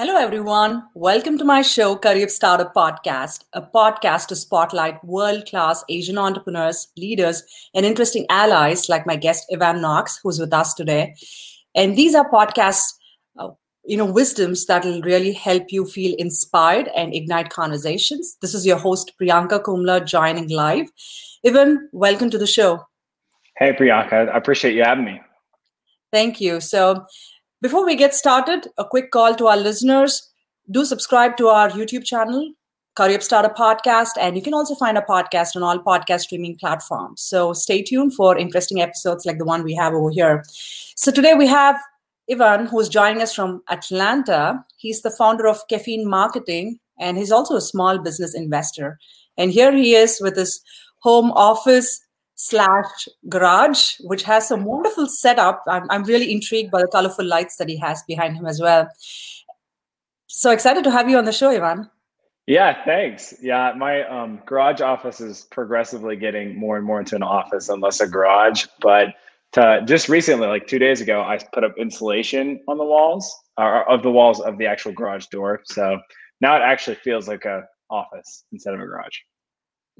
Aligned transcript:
Hello, 0.00 0.16
everyone. 0.16 0.84
Welcome 0.94 1.36
to 1.36 1.44
my 1.44 1.60
show, 1.60 1.94
Career 1.94 2.26
Startup 2.30 2.72
Podcast, 2.72 3.44
a 3.52 3.60
podcast 3.60 4.28
to 4.28 4.34
spotlight 4.34 5.04
world 5.04 5.44
class 5.44 5.84
Asian 5.90 6.16
entrepreneurs, 6.16 6.88
leaders, 6.96 7.42
and 7.74 7.84
interesting 7.84 8.24
allies 8.30 8.88
like 8.88 9.06
my 9.06 9.16
guest, 9.16 9.44
Ivan 9.52 9.82
Knox, 9.82 10.18
who's 10.22 10.38
with 10.38 10.54
us 10.54 10.72
today. 10.72 11.14
And 11.74 11.96
these 11.96 12.14
are 12.14 12.30
podcasts, 12.30 12.94
uh, 13.38 13.50
you 13.84 13.98
know, 13.98 14.06
wisdoms 14.06 14.64
that 14.64 14.86
will 14.86 15.02
really 15.02 15.32
help 15.32 15.64
you 15.70 15.84
feel 15.84 16.16
inspired 16.18 16.88
and 16.96 17.14
ignite 17.14 17.50
conversations. 17.50 18.38
This 18.40 18.54
is 18.54 18.64
your 18.64 18.78
host, 18.78 19.12
Priyanka 19.20 19.62
Kumla, 19.62 20.06
joining 20.06 20.48
live. 20.48 20.88
Ivan, 21.46 21.90
welcome 21.92 22.30
to 22.30 22.38
the 22.38 22.46
show. 22.46 22.86
Hey, 23.58 23.74
Priyanka. 23.74 24.32
I 24.32 24.34
appreciate 24.38 24.74
you 24.74 24.82
having 24.82 25.04
me. 25.04 25.20
Thank 26.10 26.40
you. 26.40 26.60
So, 26.60 27.04
before 27.62 27.84
we 27.84 27.94
get 27.94 28.14
started, 28.14 28.68
a 28.78 28.84
quick 28.84 29.10
call 29.10 29.34
to 29.34 29.46
our 29.46 29.56
listeners. 29.56 30.30
Do 30.70 30.84
subscribe 30.84 31.36
to 31.36 31.48
our 31.48 31.68
YouTube 31.70 32.04
channel, 32.04 32.52
Career 32.94 33.20
Startup 33.20 33.56
Podcast, 33.56 34.10
and 34.20 34.36
you 34.36 34.42
can 34.42 34.54
also 34.54 34.74
find 34.74 34.96
a 34.96 35.02
podcast 35.02 35.56
on 35.56 35.62
all 35.62 35.78
podcast 35.78 36.20
streaming 36.20 36.56
platforms. 36.56 37.22
So 37.22 37.52
stay 37.52 37.82
tuned 37.82 38.14
for 38.14 38.38
interesting 38.38 38.80
episodes 38.80 39.26
like 39.26 39.38
the 39.38 39.44
one 39.44 39.62
we 39.62 39.74
have 39.74 39.92
over 39.92 40.10
here. 40.10 40.42
So 40.96 41.10
today 41.10 41.34
we 41.34 41.46
have 41.48 41.76
Ivan, 42.30 42.66
who's 42.66 42.88
joining 42.88 43.22
us 43.22 43.34
from 43.34 43.62
Atlanta. 43.68 44.64
He's 44.76 45.02
the 45.02 45.10
founder 45.10 45.46
of 45.46 45.66
Caffeine 45.68 46.08
Marketing, 46.08 46.78
and 46.98 47.18
he's 47.18 47.32
also 47.32 47.56
a 47.56 47.60
small 47.60 47.98
business 47.98 48.34
investor. 48.34 48.98
And 49.36 49.50
here 49.50 49.72
he 49.72 49.94
is 49.94 50.18
with 50.20 50.36
his 50.36 50.62
home 51.00 51.30
office 51.32 52.00
slash 52.42 53.06
garage, 53.28 53.96
which 54.00 54.22
has 54.22 54.48
some 54.48 54.64
wonderful 54.64 55.06
setup. 55.06 55.62
I'm, 55.68 55.86
I'm 55.90 56.04
really 56.04 56.32
intrigued 56.32 56.70
by 56.70 56.80
the 56.80 56.88
colorful 56.88 57.26
lights 57.26 57.56
that 57.56 57.68
he 57.68 57.76
has 57.76 58.02
behind 58.08 58.34
him 58.34 58.46
as 58.46 58.60
well. 58.60 58.88
So 60.26 60.50
excited 60.50 60.82
to 60.84 60.90
have 60.90 61.10
you 61.10 61.18
on 61.18 61.26
the 61.26 61.32
show, 61.32 61.50
Ivan. 61.50 61.90
Yeah, 62.46 62.82
thanks. 62.84 63.34
Yeah, 63.42 63.74
my 63.76 64.04
um, 64.04 64.40
garage 64.46 64.80
office 64.80 65.20
is 65.20 65.46
progressively 65.50 66.16
getting 66.16 66.58
more 66.58 66.78
and 66.78 66.86
more 66.86 67.00
into 67.00 67.14
an 67.14 67.22
office 67.22 67.68
and 67.68 67.82
less 67.82 68.00
a 68.00 68.08
garage. 68.08 68.64
But 68.80 69.08
to, 69.52 69.82
just 69.84 70.08
recently, 70.08 70.46
like 70.46 70.66
two 70.66 70.78
days 70.78 71.02
ago, 71.02 71.20
I 71.20 71.38
put 71.52 71.62
up 71.62 71.74
insulation 71.76 72.60
on 72.68 72.78
the 72.78 72.84
walls 72.84 73.30
or 73.58 73.88
of 73.90 74.02
the 74.02 74.10
walls 74.10 74.40
of 74.40 74.56
the 74.56 74.66
actual 74.66 74.92
garage 74.92 75.26
door. 75.26 75.60
So 75.64 76.00
now 76.40 76.56
it 76.56 76.62
actually 76.62 76.96
feels 76.96 77.28
like 77.28 77.44
a 77.44 77.64
office 77.90 78.44
instead 78.50 78.72
of 78.72 78.80
a 78.80 78.86
garage. 78.86 79.18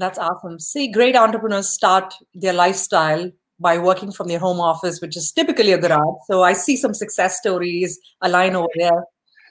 That's 0.01 0.19
awesome. 0.19 0.59
See, 0.59 0.91
great 0.91 1.15
entrepreneurs 1.15 1.69
start 1.69 2.15
their 2.35 2.55
lifestyle 2.55 3.31
by 3.61 3.77
working 3.77 4.11
from 4.11 4.29
their 4.29 4.39
home 4.39 4.59
office, 4.59 5.01
which 5.03 5.17
is 5.17 5.31
typically 5.31 5.73
a 5.73 5.79
garage. 5.79 6.17
So 6.27 6.43
I 6.43 6.55
see 6.55 6.77
some 6.79 6.95
success 6.95 7.37
stories 7.37 7.99
align 8.23 8.57
over 8.57 8.69
there. 8.77 9.05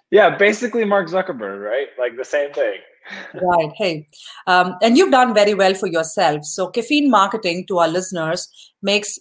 Yeah, 0.10 0.36
basically 0.36 0.86
Mark 0.86 1.08
Zuckerberg, 1.08 1.64
right? 1.64 1.88
Like 2.00 2.18
the 2.18 2.26
same 2.26 2.52
thing. 2.52 2.78
right. 3.42 3.72
Hey, 3.76 4.08
um, 4.48 4.76
and 4.82 4.98
you've 4.98 5.12
done 5.12 5.36
very 5.36 5.54
well 5.54 5.76
for 5.76 5.88
yourself. 5.88 6.44
So 6.46 6.68
caffeine 6.68 7.12
marketing 7.12 7.66
to 7.68 7.78
our 7.78 7.88
listeners 7.88 8.48
makes 8.82 9.20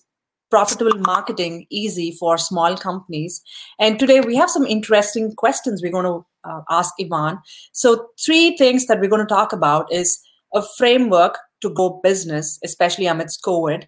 profitable 0.50 0.98
marketing 0.98 1.66
easy 1.70 2.16
for 2.18 2.38
small 2.38 2.74
companies. 2.76 3.42
And 3.78 3.98
today 3.98 4.20
we 4.20 4.34
have 4.36 4.48
some 4.48 4.64
interesting 4.64 5.34
questions 5.36 5.82
we're 5.82 5.92
going 5.92 6.04
to 6.04 6.24
uh, 6.44 6.62
ask 6.70 6.94
Ivan. 6.98 7.38
So 7.72 8.08
three 8.24 8.56
things 8.56 8.86
that 8.86 8.98
we're 8.98 9.10
going 9.10 9.26
to 9.26 9.34
talk 9.34 9.52
about 9.52 9.92
is 9.92 10.18
a 10.54 10.62
framework 10.76 11.38
to 11.60 11.70
go 11.70 12.00
business, 12.02 12.58
especially 12.64 13.06
amidst 13.06 13.42
COVID, 13.42 13.84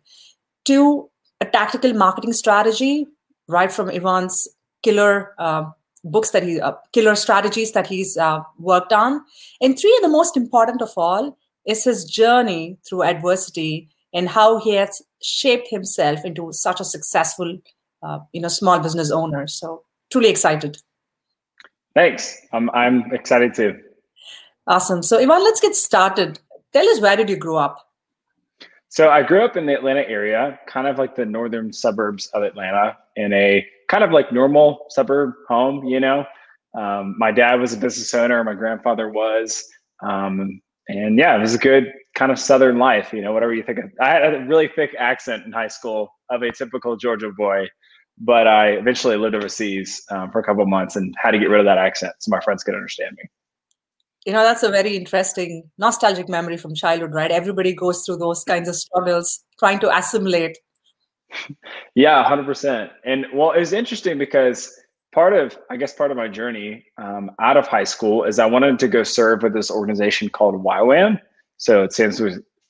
to 0.66 1.10
a 1.40 1.46
tactical 1.46 1.92
marketing 1.92 2.32
strategy, 2.32 3.06
right 3.48 3.72
from 3.72 3.90
Ivan's 3.90 4.48
killer 4.82 5.34
uh, 5.38 5.64
books 6.04 6.30
that 6.30 6.42
he, 6.42 6.60
uh, 6.60 6.72
killer 6.92 7.14
strategies 7.14 7.72
that 7.72 7.86
he's 7.86 8.16
uh, 8.16 8.40
worked 8.58 8.92
on. 8.92 9.22
And 9.60 9.78
three, 9.78 9.98
the 10.02 10.08
most 10.08 10.36
important 10.36 10.82
of 10.82 10.90
all, 10.96 11.36
is 11.66 11.84
his 11.84 12.04
journey 12.04 12.78
through 12.88 13.04
adversity 13.04 13.88
and 14.12 14.28
how 14.28 14.58
he 14.58 14.74
has 14.74 15.02
shaped 15.22 15.68
himself 15.68 16.24
into 16.24 16.52
such 16.52 16.80
a 16.80 16.84
successful, 16.84 17.58
uh, 18.02 18.18
you 18.32 18.40
know, 18.40 18.48
small 18.48 18.80
business 18.80 19.10
owner. 19.10 19.46
So 19.46 19.84
truly 20.10 20.30
excited. 20.30 20.78
Thanks. 21.94 22.40
I'm 22.52 22.70
I'm 22.70 23.12
excited 23.12 23.54
too. 23.54 23.78
Awesome. 24.66 25.02
So 25.02 25.18
Ivan, 25.18 25.42
let's 25.42 25.60
get 25.60 25.74
started. 25.74 26.38
Tell 26.72 26.88
us 26.88 27.00
where 27.00 27.16
did 27.16 27.28
you 27.28 27.36
grow 27.36 27.56
up? 27.56 27.90
So 28.88 29.08
I 29.08 29.22
grew 29.22 29.44
up 29.44 29.56
in 29.56 29.66
the 29.66 29.74
Atlanta 29.74 30.08
area, 30.08 30.58
kind 30.66 30.88
of 30.88 30.98
like 30.98 31.14
the 31.14 31.24
northern 31.24 31.72
suburbs 31.72 32.26
of 32.28 32.42
Atlanta, 32.42 32.96
in 33.16 33.32
a 33.32 33.64
kind 33.88 34.02
of 34.02 34.10
like 34.10 34.32
normal 34.32 34.86
suburb 34.88 35.32
home. 35.48 35.84
You 35.84 36.00
know, 36.00 36.24
um, 36.76 37.14
my 37.18 37.30
dad 37.30 37.60
was 37.60 37.72
a 37.72 37.76
business 37.76 38.12
owner, 38.14 38.42
my 38.42 38.54
grandfather 38.54 39.08
was, 39.08 39.64
um, 40.02 40.60
and 40.88 41.16
yeah, 41.18 41.36
it 41.36 41.40
was 41.40 41.54
a 41.54 41.58
good 41.58 41.92
kind 42.14 42.32
of 42.32 42.38
southern 42.38 42.78
life. 42.78 43.12
You 43.12 43.22
know, 43.22 43.32
whatever 43.32 43.54
you 43.54 43.62
think. 43.62 43.78
Of. 43.78 43.90
I 44.00 44.08
had 44.10 44.34
a 44.34 44.44
really 44.46 44.68
thick 44.74 44.94
accent 44.98 45.46
in 45.46 45.52
high 45.52 45.68
school 45.68 46.12
of 46.28 46.42
a 46.42 46.50
typical 46.50 46.96
Georgia 46.96 47.30
boy, 47.30 47.68
but 48.18 48.48
I 48.48 48.70
eventually 48.70 49.16
lived 49.16 49.36
overseas 49.36 50.02
um, 50.10 50.32
for 50.32 50.40
a 50.40 50.44
couple 50.44 50.66
months 50.66 50.96
and 50.96 51.14
had 51.16 51.30
to 51.30 51.38
get 51.38 51.48
rid 51.48 51.60
of 51.60 51.66
that 51.66 51.78
accent 51.78 52.14
so 52.18 52.30
my 52.30 52.40
friends 52.40 52.64
could 52.64 52.74
understand 52.74 53.16
me 53.16 53.28
you 54.26 54.32
know 54.32 54.42
that's 54.42 54.62
a 54.62 54.70
very 54.70 54.96
interesting 54.96 55.62
nostalgic 55.78 56.28
memory 56.28 56.56
from 56.56 56.74
childhood 56.74 57.14
right 57.14 57.30
everybody 57.30 57.74
goes 57.74 58.04
through 58.04 58.16
those 58.16 58.44
kinds 58.44 58.68
of 58.68 58.74
struggles 58.74 59.44
trying 59.58 59.78
to 59.78 59.96
assimilate 59.96 60.58
yeah 61.94 62.24
100% 62.24 62.90
and 63.04 63.26
well 63.32 63.52
it 63.52 63.60
was 63.60 63.72
interesting 63.72 64.18
because 64.18 64.72
part 65.12 65.32
of 65.32 65.56
i 65.70 65.76
guess 65.76 65.92
part 65.94 66.10
of 66.10 66.16
my 66.16 66.28
journey 66.28 66.84
um, 66.98 67.30
out 67.40 67.56
of 67.56 67.66
high 67.66 67.84
school 67.84 68.24
is 68.24 68.38
i 68.38 68.46
wanted 68.46 68.78
to 68.78 68.88
go 68.88 69.02
serve 69.02 69.42
with 69.42 69.54
this 69.54 69.70
organization 69.70 70.28
called 70.28 70.62
YWAM. 70.64 71.20
So 71.56 71.84
it 71.84 71.92
stands 71.92 72.20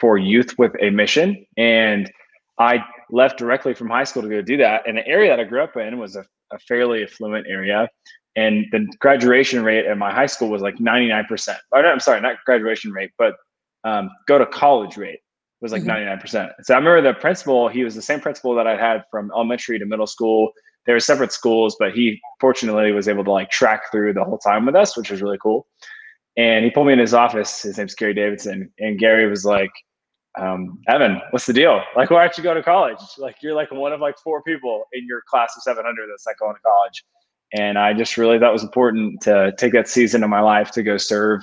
for 0.00 0.18
Youth 0.18 0.58
with 0.58 0.72
a 0.80 0.90
Mission. 0.90 1.46
And 1.56 2.10
I 2.58 2.84
left 3.10 3.38
directly 3.38 3.74
from 3.74 3.88
high 3.88 4.04
school 4.04 4.22
to 4.22 4.28
go 4.28 4.42
do 4.42 4.56
that. 4.56 4.88
And 4.88 4.98
the 4.98 5.06
area 5.06 5.30
that 5.30 5.38
I 5.38 5.44
grew 5.44 5.62
up 5.62 5.76
in 5.76 5.98
was 5.98 6.16
a, 6.16 6.24
a 6.52 6.58
fairly 6.58 7.04
affluent 7.04 7.46
area 7.48 7.88
and 8.36 8.66
the 8.70 8.86
graduation 9.00 9.64
rate 9.64 9.86
at 9.86 9.98
my 9.98 10.12
high 10.12 10.26
school 10.26 10.48
was 10.48 10.62
like 10.62 10.76
99%. 10.76 11.56
Or, 11.72 11.84
I'm 11.84 12.00
sorry, 12.00 12.20
not 12.20 12.36
graduation 12.46 12.92
rate, 12.92 13.10
but 13.18 13.34
um, 13.84 14.10
go 14.28 14.38
to 14.38 14.46
college 14.46 14.96
rate 14.96 15.20
was 15.60 15.72
like 15.72 15.82
mm-hmm. 15.82 16.20
99%. 16.20 16.52
So 16.62 16.74
I 16.74 16.78
remember 16.78 17.02
the 17.02 17.18
principal, 17.18 17.68
he 17.68 17.84
was 17.84 17.94
the 17.94 18.02
same 18.02 18.20
principal 18.20 18.54
that 18.54 18.66
I 18.66 18.76
had 18.76 19.04
from 19.10 19.30
elementary 19.34 19.78
to 19.78 19.84
middle 19.84 20.06
school. 20.06 20.52
They 20.86 20.92
were 20.92 21.00
separate 21.00 21.32
schools, 21.32 21.76
but 21.78 21.92
he 21.92 22.20
fortunately 22.41 22.92
was 22.92 23.08
able 23.08 23.24
to 23.24 23.30
like 23.30 23.50
track 23.50 23.91
through 23.91 24.14
the 24.14 24.24
whole 24.24 24.38
time 24.38 24.64
with 24.64 24.74
us, 24.74 24.97
which 24.97 25.10
was 25.10 25.20
really 25.20 25.38
cool. 25.38 25.66
And 26.36 26.64
he 26.64 26.70
pulled 26.70 26.86
me 26.86 26.94
in 26.94 26.98
his 26.98 27.12
office. 27.12 27.62
His 27.62 27.76
name's 27.76 27.94
Gary 27.94 28.14
Davidson. 28.14 28.72
And 28.78 28.98
Gary 28.98 29.28
was 29.28 29.44
like, 29.44 29.70
um, 30.38 30.78
Evan, 30.88 31.20
what's 31.30 31.47
the 31.47 31.52
deal? 31.52 31.82
Like, 31.97 32.10
why 32.10 32.18
aren't 32.18 32.38
you 32.38 32.44
going 32.44 32.56
to 32.56 32.62
college? 32.62 32.98
Like, 33.18 33.36
you're 33.42 33.54
like 33.54 33.70
one 33.72 33.92
of 33.92 34.00
like 34.00 34.16
four 34.22 34.42
people 34.42 34.84
in 34.92 35.06
your 35.06 35.22
class 35.28 35.54
of 35.56 35.62
700 35.62 35.84
that's 36.09 36.24
like 36.27 36.38
going 36.38 36.54
to 36.54 36.60
college. 36.62 37.04
And 37.52 37.78
I 37.78 37.92
just 37.92 38.16
really 38.16 38.38
thought 38.38 38.50
it 38.50 38.52
was 38.52 38.62
important 38.62 39.20
to 39.22 39.52
take 39.58 39.72
that 39.72 39.88
season 39.88 40.22
of 40.22 40.30
my 40.30 40.41
life 40.41 40.70
to 40.72 40.82
go 40.82 40.97
serve 40.97 41.42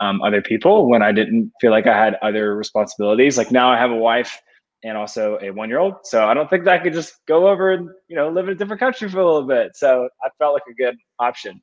um, 0.00 0.22
other 0.22 0.40
people 0.40 0.88
when 0.88 1.02
I 1.02 1.12
didn't 1.12 1.52
feel 1.60 1.70
like 1.70 1.86
I 1.86 1.96
had 1.96 2.16
other 2.22 2.56
responsibilities. 2.56 3.36
Like 3.36 3.50
now 3.50 3.70
I 3.70 3.76
have 3.76 3.90
a 3.90 3.96
wife 3.96 4.40
and 4.84 4.96
also 4.96 5.38
a 5.42 5.50
one 5.50 5.68
year 5.68 5.78
old. 5.78 5.94
So 6.04 6.26
I 6.26 6.34
don't 6.34 6.48
think 6.48 6.64
that 6.64 6.80
I 6.80 6.82
could 6.82 6.92
just 6.92 7.14
go 7.26 7.48
over 7.48 7.72
and, 7.72 7.88
you 8.06 8.14
know, 8.14 8.28
live 8.28 8.46
in 8.46 8.52
a 8.52 8.54
different 8.54 8.80
country 8.80 9.08
for 9.08 9.18
a 9.18 9.24
little 9.24 9.48
bit. 9.48 9.76
So 9.76 10.08
I 10.24 10.28
felt 10.38 10.54
like 10.54 10.62
a 10.70 10.74
good 10.74 10.96
option 11.18 11.60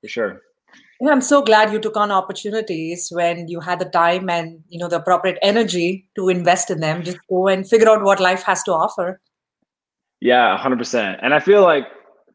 for 0.00 0.08
sure. 0.08 0.40
Yeah, 1.00 1.10
I'm 1.10 1.20
so 1.20 1.42
glad 1.42 1.72
you 1.72 1.78
took 1.78 1.96
on 1.96 2.10
opportunities 2.10 3.08
when 3.12 3.46
you 3.48 3.60
had 3.60 3.78
the 3.78 3.84
time 3.84 4.28
and 4.28 4.60
you 4.68 4.78
know 4.80 4.88
the 4.88 4.96
appropriate 4.96 5.38
energy 5.42 6.08
to 6.16 6.28
invest 6.28 6.70
in 6.70 6.80
them. 6.80 7.02
Just 7.02 7.18
go 7.28 7.46
and 7.46 7.68
figure 7.68 7.88
out 7.88 8.02
what 8.02 8.18
life 8.18 8.42
has 8.42 8.62
to 8.64 8.72
offer. 8.72 9.20
Yeah, 10.20 10.58
hundred 10.58 10.78
percent. 10.78 11.20
And 11.22 11.34
I 11.34 11.38
feel 11.38 11.62
like 11.62 11.84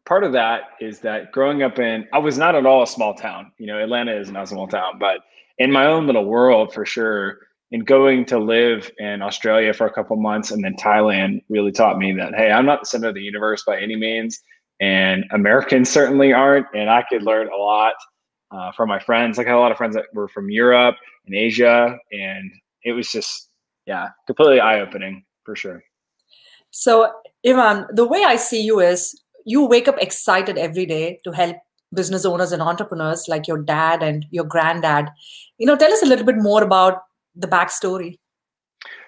part 0.05 0.23
of 0.23 0.33
that 0.33 0.61
is 0.79 0.99
that 0.99 1.31
growing 1.31 1.63
up 1.63 1.79
in, 1.79 2.07
I 2.13 2.17
was 2.17 2.37
not 2.37 2.55
at 2.55 2.65
all 2.65 2.83
a 2.83 2.87
small 2.87 3.13
town. 3.13 3.51
You 3.57 3.67
know, 3.67 3.81
Atlanta 3.81 4.13
is 4.13 4.31
not 4.31 4.43
a 4.43 4.47
small 4.47 4.67
town, 4.67 4.99
but 4.99 5.21
in 5.57 5.71
my 5.71 5.85
own 5.85 6.05
little 6.07 6.25
world 6.25 6.73
for 6.73 6.85
sure. 6.85 7.37
And 7.71 7.87
going 7.87 8.25
to 8.25 8.37
live 8.37 8.91
in 8.99 9.23
Australia 9.23 9.73
for 9.73 9.87
a 9.87 9.93
couple 9.93 10.15
months 10.15 10.51
and 10.51 10.63
then 10.63 10.75
Thailand 10.75 11.41
really 11.49 11.71
taught 11.71 11.97
me 11.97 12.13
that, 12.13 12.35
hey, 12.35 12.51
I'm 12.51 12.67
not 12.67 12.81
the 12.81 12.85
center 12.85 13.07
of 13.07 13.15
the 13.15 13.21
universe 13.21 13.63
by 13.65 13.81
any 13.81 13.95
means. 13.95 14.39
And 14.79 15.25
Americans 15.31 15.89
certainly 15.89 16.33
aren't. 16.33 16.67
And 16.75 16.87
I 16.87 17.03
could 17.09 17.23
learn 17.23 17.49
a 17.51 17.57
lot 17.57 17.95
uh, 18.51 18.71
from 18.73 18.89
my 18.89 18.99
friends. 18.99 19.39
Like 19.39 19.47
I 19.47 19.51
had 19.51 19.57
a 19.57 19.59
lot 19.59 19.71
of 19.71 19.77
friends 19.77 19.95
that 19.95 20.05
were 20.13 20.27
from 20.27 20.51
Europe 20.51 20.97
and 21.25 21.33
Asia. 21.33 21.97
And 22.11 22.51
it 22.83 22.91
was 22.91 23.11
just, 23.11 23.49
yeah, 23.87 24.09
completely 24.27 24.59
eye 24.59 24.79
opening 24.79 25.23
for 25.43 25.55
sure. 25.55 25.83
So, 26.69 27.11
Ivan, 27.43 27.87
the 27.91 28.07
way 28.07 28.23
I 28.23 28.35
see 28.35 28.61
you 28.61 28.81
is 28.81 29.19
you 29.45 29.65
wake 29.65 29.87
up 29.87 29.97
excited 29.99 30.57
every 30.57 30.85
day 30.85 31.19
to 31.23 31.31
help 31.31 31.57
business 31.93 32.25
owners 32.25 32.51
and 32.51 32.61
entrepreneurs 32.61 33.27
like 33.27 33.47
your 33.47 33.61
dad 33.61 34.01
and 34.01 34.25
your 34.31 34.45
granddad. 34.45 35.09
You 35.57 35.67
know, 35.67 35.75
tell 35.75 35.91
us 35.91 36.01
a 36.01 36.05
little 36.05 36.25
bit 36.25 36.37
more 36.37 36.63
about 36.63 37.03
the 37.35 37.47
backstory. 37.47 38.17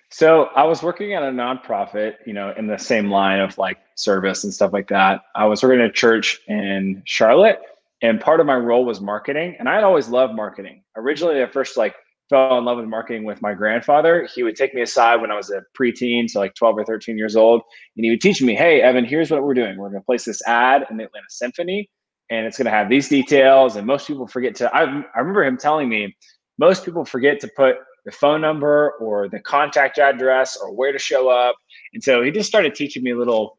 So 0.10 0.46
I 0.56 0.64
was 0.64 0.84
working 0.84 1.14
at 1.14 1.24
a 1.24 1.32
nonprofit, 1.32 2.16
you 2.26 2.34
know, 2.34 2.54
in 2.58 2.68
the 2.68 2.78
same 2.78 3.10
line 3.10 3.40
of 3.40 3.58
like 3.58 3.80
service 3.96 4.44
and 4.44 4.54
stuff 4.54 4.72
like 4.72 4.88
that. 4.90 5.22
I 5.36 5.46
was 5.46 5.64
working 5.64 5.82
at 5.82 5.90
a 5.90 5.92
church 5.92 6.40
in 6.48 7.02
Charlotte, 7.06 7.60
And 8.02 8.22
part 8.22 8.40
of 8.40 8.46
my 8.46 8.56
role 8.56 8.86
was 8.86 9.02
marketing. 9.02 9.56
And 9.58 9.68
I 9.68 9.76
had 9.76 9.84
always 9.84 10.08
loved 10.08 10.36
marketing. 10.36 10.84
Originally, 10.96 11.42
I 11.42 11.48
first 11.48 11.76
like 11.76 11.96
fell 12.30 12.58
in 12.58 12.66
love 12.66 12.78
with 12.78 12.88
marketing 12.88 13.24
with 13.24 13.42
my 13.42 13.54
grandfather. 13.54 14.28
He 14.34 14.44
would 14.44 14.56
take 14.56 14.74
me 14.74 14.82
aside 14.82 15.22
when 15.22 15.32
I 15.32 15.36
was 15.36 15.52
a 15.52 15.62
preteen, 15.80 16.30
so 16.30 16.40
like 16.40 16.56
12 16.56 16.78
or 16.80 16.86
13 16.86 17.18
years 17.18 17.36
old, 17.36 17.62
and 17.96 18.04
he 18.04 18.10
would 18.10 18.22
teach 18.22 18.42
me, 18.42 18.56
hey, 18.56 18.82
Evan, 18.82 19.06
here's 19.06 19.32
what 19.32 19.44
we're 19.44 19.54
doing. 19.54 19.78
We're 19.78 19.90
going 19.90 20.02
to 20.02 20.06
place 20.06 20.26
this 20.26 20.42
ad 20.48 20.86
in 20.90 20.98
the 20.98 21.06
Atlanta 21.06 21.28
Symphony, 21.30 21.90
and 22.30 22.46
it's 22.46 22.58
going 22.58 22.66
to 22.66 22.72
have 22.72 22.90
these 22.90 23.10
details. 23.10 23.76
And 23.76 23.86
most 23.86 24.08
people 24.08 24.28
forget 24.28 24.56
to, 24.56 24.74
I, 24.76 24.84
I 24.84 25.20
remember 25.20 25.44
him 25.44 25.58
telling 25.58 25.90
me, 25.90 26.16
most 26.58 26.86
people 26.86 27.06
forget 27.06 27.40
to 27.42 27.50
put 27.56 27.76
the 28.06 28.12
phone 28.12 28.42
number 28.42 28.92
or 29.00 29.28
the 29.28 29.40
contact 29.40 29.98
address 29.98 30.58
or 30.58 30.74
where 30.74 30.92
to 30.92 31.00
show 31.00 31.30
up. 31.30 31.56
And 31.94 32.04
so 32.04 32.22
he 32.22 32.32
just 32.32 32.48
started 32.48 32.76
teaching 32.76 33.04
me 33.04 33.12
a 33.12 33.18
little, 33.18 33.58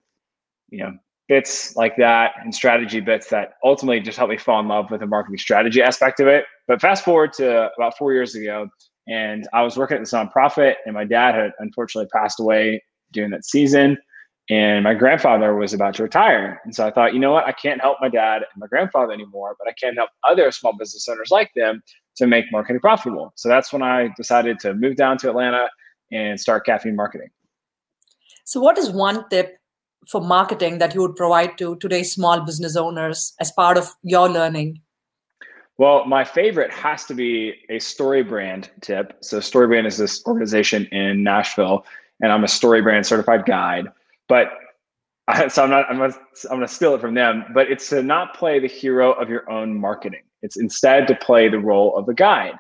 you 0.70 0.78
know, 0.78 0.92
bits 1.28 1.74
like 1.76 1.96
that 1.96 2.32
and 2.42 2.54
strategy 2.54 3.00
bits 3.00 3.30
that 3.30 3.54
ultimately 3.64 4.00
just 4.00 4.16
helped 4.16 4.30
me 4.30 4.38
fall 4.38 4.60
in 4.60 4.68
love 4.68 4.90
with 4.90 5.00
the 5.00 5.06
marketing 5.06 5.38
strategy 5.38 5.82
aspect 5.82 6.20
of 6.20 6.28
it. 6.28 6.44
But 6.68 6.80
fast 6.80 7.04
forward 7.04 7.32
to 7.34 7.70
about 7.76 7.96
four 7.98 8.12
years 8.12 8.34
ago, 8.34 8.68
and 9.08 9.48
I 9.52 9.62
was 9.62 9.76
working 9.76 9.96
at 9.96 10.00
this 10.00 10.12
nonprofit, 10.12 10.74
and 10.84 10.94
my 10.94 11.04
dad 11.04 11.34
had 11.34 11.52
unfortunately 11.58 12.08
passed 12.12 12.40
away 12.40 12.82
during 13.12 13.30
that 13.30 13.44
season. 13.44 13.98
And 14.48 14.84
my 14.84 14.94
grandfather 14.94 15.56
was 15.56 15.74
about 15.74 15.94
to 15.94 16.04
retire. 16.04 16.60
And 16.64 16.72
so 16.72 16.86
I 16.86 16.92
thought, 16.92 17.14
you 17.14 17.18
know 17.18 17.32
what? 17.32 17.46
I 17.46 17.52
can't 17.52 17.80
help 17.80 17.98
my 18.00 18.08
dad 18.08 18.36
and 18.36 18.60
my 18.60 18.68
grandfather 18.68 19.12
anymore, 19.12 19.56
but 19.58 19.68
I 19.68 19.72
can 19.72 19.96
help 19.96 20.10
other 20.28 20.52
small 20.52 20.76
business 20.76 21.08
owners 21.08 21.30
like 21.32 21.50
them 21.56 21.82
to 22.16 22.28
make 22.28 22.44
marketing 22.52 22.80
profitable. 22.80 23.32
So 23.34 23.48
that's 23.48 23.72
when 23.72 23.82
I 23.82 24.08
decided 24.16 24.60
to 24.60 24.72
move 24.74 24.94
down 24.94 25.18
to 25.18 25.30
Atlanta 25.30 25.68
and 26.12 26.38
start 26.38 26.64
caffeine 26.64 26.94
marketing. 26.94 27.28
So, 28.44 28.60
what 28.60 28.78
is 28.78 28.90
one 28.90 29.28
tip 29.28 29.56
for 30.08 30.20
marketing 30.20 30.78
that 30.78 30.94
you 30.94 31.02
would 31.02 31.16
provide 31.16 31.58
to 31.58 31.76
today's 31.76 32.12
small 32.12 32.40
business 32.40 32.76
owners 32.76 33.34
as 33.40 33.50
part 33.52 33.76
of 33.76 33.94
your 34.02 34.28
learning? 34.28 34.80
Well, 35.78 36.06
my 36.06 36.24
favorite 36.24 36.70
has 36.70 37.04
to 37.06 37.14
be 37.14 37.54
a 37.68 37.76
StoryBrand 37.76 38.70
tip. 38.80 39.12
So, 39.20 39.40
StoryBrand 39.40 39.86
is 39.86 39.98
this 39.98 40.24
organization 40.26 40.86
in 40.86 41.22
Nashville, 41.22 41.84
and 42.22 42.32
I'm 42.32 42.44
a 42.44 42.46
StoryBrand 42.46 43.04
certified 43.04 43.44
guide. 43.44 43.88
But 44.28 44.52
so 45.48 45.64
I'm 45.64 45.70
not 45.70 45.90
I'm 45.90 45.98
gonna, 45.98 46.14
I'm 46.44 46.56
gonna 46.56 46.68
steal 46.68 46.94
it 46.94 47.00
from 47.00 47.14
them. 47.14 47.44
But 47.52 47.70
it's 47.70 47.88
to 47.90 48.02
not 48.02 48.34
play 48.36 48.58
the 48.58 48.68
hero 48.68 49.12
of 49.12 49.28
your 49.28 49.48
own 49.50 49.78
marketing. 49.78 50.22
It's 50.42 50.56
instead 50.56 51.06
to 51.08 51.14
play 51.16 51.48
the 51.48 51.58
role 51.58 51.96
of 51.96 52.08
a 52.08 52.14
guide. 52.14 52.54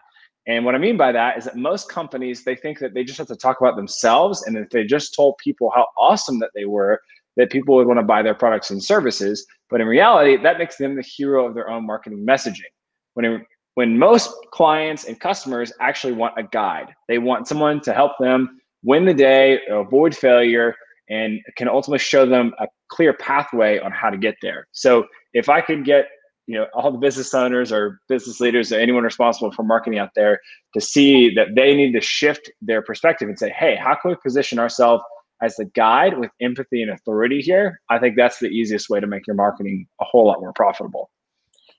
And 0.48 0.64
what 0.64 0.74
I 0.74 0.78
mean 0.78 0.96
by 0.96 1.10
that 1.12 1.38
is 1.38 1.44
that 1.44 1.56
most 1.56 1.88
companies 1.88 2.44
they 2.44 2.54
think 2.54 2.78
that 2.78 2.94
they 2.94 3.02
just 3.02 3.18
have 3.18 3.26
to 3.28 3.36
talk 3.36 3.60
about 3.60 3.76
themselves, 3.76 4.46
and 4.46 4.56
if 4.56 4.70
they 4.70 4.84
just 4.84 5.14
told 5.14 5.38
people 5.38 5.72
how 5.74 5.86
awesome 5.96 6.38
that 6.40 6.50
they 6.54 6.66
were, 6.66 7.00
that 7.36 7.50
people 7.50 7.76
would 7.76 7.86
want 7.86 7.98
to 7.98 8.04
buy 8.04 8.22
their 8.22 8.34
products 8.34 8.70
and 8.70 8.82
services. 8.82 9.46
But 9.70 9.80
in 9.80 9.86
reality, 9.86 10.36
that 10.42 10.58
makes 10.58 10.76
them 10.76 10.96
the 10.96 11.02
hero 11.02 11.46
of 11.46 11.54
their 11.54 11.70
own 11.70 11.86
marketing 11.86 12.24
messaging. 12.28 12.70
When 13.14 13.24
it, 13.24 13.42
when 13.74 13.98
most 13.98 14.30
clients 14.52 15.04
and 15.04 15.18
customers 15.20 15.72
actually 15.80 16.14
want 16.14 16.34
a 16.38 16.42
guide, 16.44 16.94
they 17.08 17.18
want 17.18 17.46
someone 17.46 17.80
to 17.82 17.92
help 17.92 18.12
them 18.18 18.60
win 18.82 19.04
the 19.04 19.14
day, 19.14 19.60
avoid 19.70 20.16
failure, 20.16 20.74
and 21.08 21.40
can 21.56 21.68
ultimately 21.68 21.98
show 21.98 22.26
them 22.26 22.52
a 22.58 22.66
clear 22.88 23.12
pathway 23.12 23.78
on 23.78 23.92
how 23.92 24.10
to 24.10 24.16
get 24.16 24.36
there. 24.42 24.66
So 24.72 25.06
if 25.34 25.48
I 25.48 25.60
could 25.60 25.84
get 25.84 26.06
you 26.46 26.56
know 26.56 26.66
all 26.74 26.92
the 26.92 26.98
business 26.98 27.34
owners 27.34 27.72
or 27.72 28.00
business 28.08 28.40
leaders 28.40 28.72
or 28.72 28.78
anyone 28.78 29.02
responsible 29.02 29.50
for 29.50 29.62
marketing 29.62 29.98
out 29.98 30.10
there 30.14 30.40
to 30.74 30.80
see 30.80 31.34
that 31.34 31.48
they 31.56 31.74
need 31.74 31.92
to 31.92 32.00
shift 32.00 32.50
their 32.62 32.82
perspective 32.82 33.28
and 33.28 33.38
say 33.38 33.50
hey 33.50 33.76
how 33.76 33.94
can 33.94 34.12
we 34.12 34.16
position 34.22 34.58
ourselves 34.58 35.02
as 35.42 35.56
the 35.56 35.64
guide 35.64 36.18
with 36.18 36.30
empathy 36.40 36.82
and 36.82 36.90
authority 36.90 37.40
here, 37.40 37.80
I 37.90 37.98
think 37.98 38.16
that's 38.16 38.38
the 38.38 38.48
easiest 38.48 38.88
way 38.88 39.00
to 39.00 39.06
make 39.06 39.26
your 39.26 39.36
marketing 39.36 39.86
a 40.00 40.04
whole 40.04 40.26
lot 40.26 40.40
more 40.40 40.52
profitable. 40.52 41.10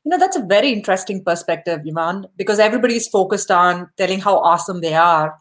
You 0.08 0.12
know, 0.12 0.20
that's 0.20 0.38
a 0.38 0.46
very 0.46 0.72
interesting 0.72 1.22
perspective, 1.22 1.82
Ivan, 1.86 2.28
because 2.38 2.60
everybody's 2.60 3.10
focused 3.10 3.52
on 3.52 3.90
telling 3.98 4.22
how 4.22 4.38
awesome 4.38 4.80
they 4.80 4.94
are. 4.94 5.36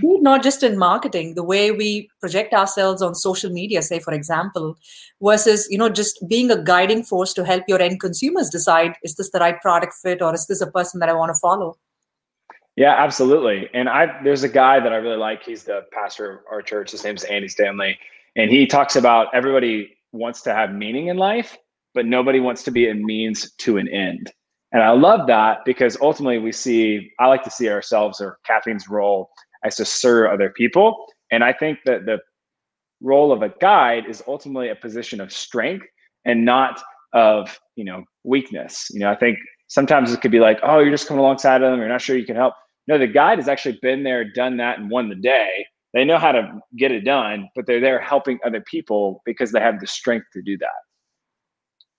Not 0.00 0.42
just 0.42 0.62
in 0.62 0.78
marketing, 0.78 1.34
the 1.34 1.44
way 1.44 1.70
we 1.70 2.08
project 2.20 2.54
ourselves 2.54 3.02
on 3.02 3.14
social 3.14 3.50
media, 3.50 3.82
say, 3.82 3.98
for 3.98 4.14
example, 4.14 4.78
versus, 5.20 5.68
you 5.70 5.76
know, 5.76 5.90
just 5.90 6.26
being 6.26 6.50
a 6.50 6.62
guiding 6.62 7.02
force 7.02 7.34
to 7.34 7.44
help 7.44 7.64
your 7.68 7.82
end 7.82 8.00
consumers 8.00 8.48
decide 8.48 8.94
is 9.02 9.16
this 9.16 9.30
the 9.32 9.38
right 9.38 9.60
product 9.60 9.92
fit 9.92 10.22
or 10.22 10.32
is 10.34 10.46
this 10.46 10.62
a 10.62 10.70
person 10.70 10.98
that 11.00 11.10
I 11.10 11.12
want 11.12 11.34
to 11.34 11.38
follow? 11.38 11.76
Yeah, 12.76 12.94
absolutely. 12.96 13.70
And 13.72 13.88
I 13.88 14.22
there's 14.22 14.42
a 14.42 14.48
guy 14.48 14.80
that 14.80 14.92
I 14.92 14.96
really 14.96 15.16
like. 15.16 15.42
He's 15.42 15.64
the 15.64 15.86
pastor 15.92 16.30
of 16.30 16.38
our 16.50 16.62
church. 16.62 16.90
His 16.90 17.02
name's 17.04 17.24
Andy 17.24 17.48
Stanley. 17.48 17.98
And 18.36 18.50
he 18.50 18.66
talks 18.66 18.96
about 18.96 19.28
everybody 19.34 19.96
wants 20.12 20.42
to 20.42 20.54
have 20.54 20.72
meaning 20.72 21.06
in 21.08 21.16
life, 21.16 21.56
but 21.94 22.04
nobody 22.04 22.38
wants 22.38 22.62
to 22.64 22.70
be 22.70 22.88
a 22.90 22.94
means 22.94 23.52
to 23.58 23.78
an 23.78 23.88
end. 23.88 24.30
And 24.72 24.82
I 24.82 24.90
love 24.90 25.26
that 25.28 25.64
because 25.64 25.96
ultimately 26.02 26.38
we 26.38 26.52
see, 26.52 27.10
I 27.18 27.28
like 27.28 27.42
to 27.44 27.50
see 27.50 27.70
ourselves 27.70 28.20
or 28.20 28.38
caffeine's 28.46 28.88
role 28.88 29.30
as 29.64 29.76
to 29.76 29.86
serve 29.86 30.32
other 30.32 30.50
people. 30.50 31.06
And 31.30 31.42
I 31.42 31.54
think 31.54 31.78
that 31.86 32.04
the 32.04 32.18
role 33.00 33.32
of 33.32 33.42
a 33.42 33.54
guide 33.60 34.04
is 34.06 34.22
ultimately 34.26 34.68
a 34.68 34.74
position 34.74 35.20
of 35.20 35.32
strength 35.32 35.86
and 36.26 36.44
not 36.44 36.82
of, 37.14 37.58
you 37.76 37.84
know, 37.84 38.04
weakness. 38.24 38.88
You 38.90 39.00
know, 39.00 39.10
I 39.10 39.16
think 39.16 39.38
sometimes 39.68 40.12
it 40.12 40.20
could 40.20 40.30
be 40.30 40.40
like, 40.40 40.58
oh, 40.62 40.80
you're 40.80 40.90
just 40.90 41.08
coming 41.08 41.20
alongside 41.20 41.62
of 41.62 41.70
them, 41.70 41.80
you're 41.80 41.88
not 41.88 42.02
sure 42.02 42.16
you 42.18 42.26
can 42.26 42.36
help. 42.36 42.52
No, 42.88 42.98
the 42.98 43.06
guide 43.06 43.38
has 43.38 43.48
actually 43.48 43.78
been 43.82 44.04
there, 44.04 44.24
done 44.24 44.56
that, 44.58 44.78
and 44.78 44.90
won 44.90 45.08
the 45.08 45.14
day. 45.14 45.66
They 45.92 46.04
know 46.04 46.18
how 46.18 46.32
to 46.32 46.60
get 46.76 46.92
it 46.92 47.00
done, 47.00 47.48
but 47.54 47.66
they're 47.66 47.80
there 47.80 48.00
helping 48.00 48.38
other 48.44 48.60
people 48.60 49.22
because 49.24 49.52
they 49.52 49.60
have 49.60 49.80
the 49.80 49.86
strength 49.86 50.26
to 50.34 50.42
do 50.42 50.58
that. 50.58 50.68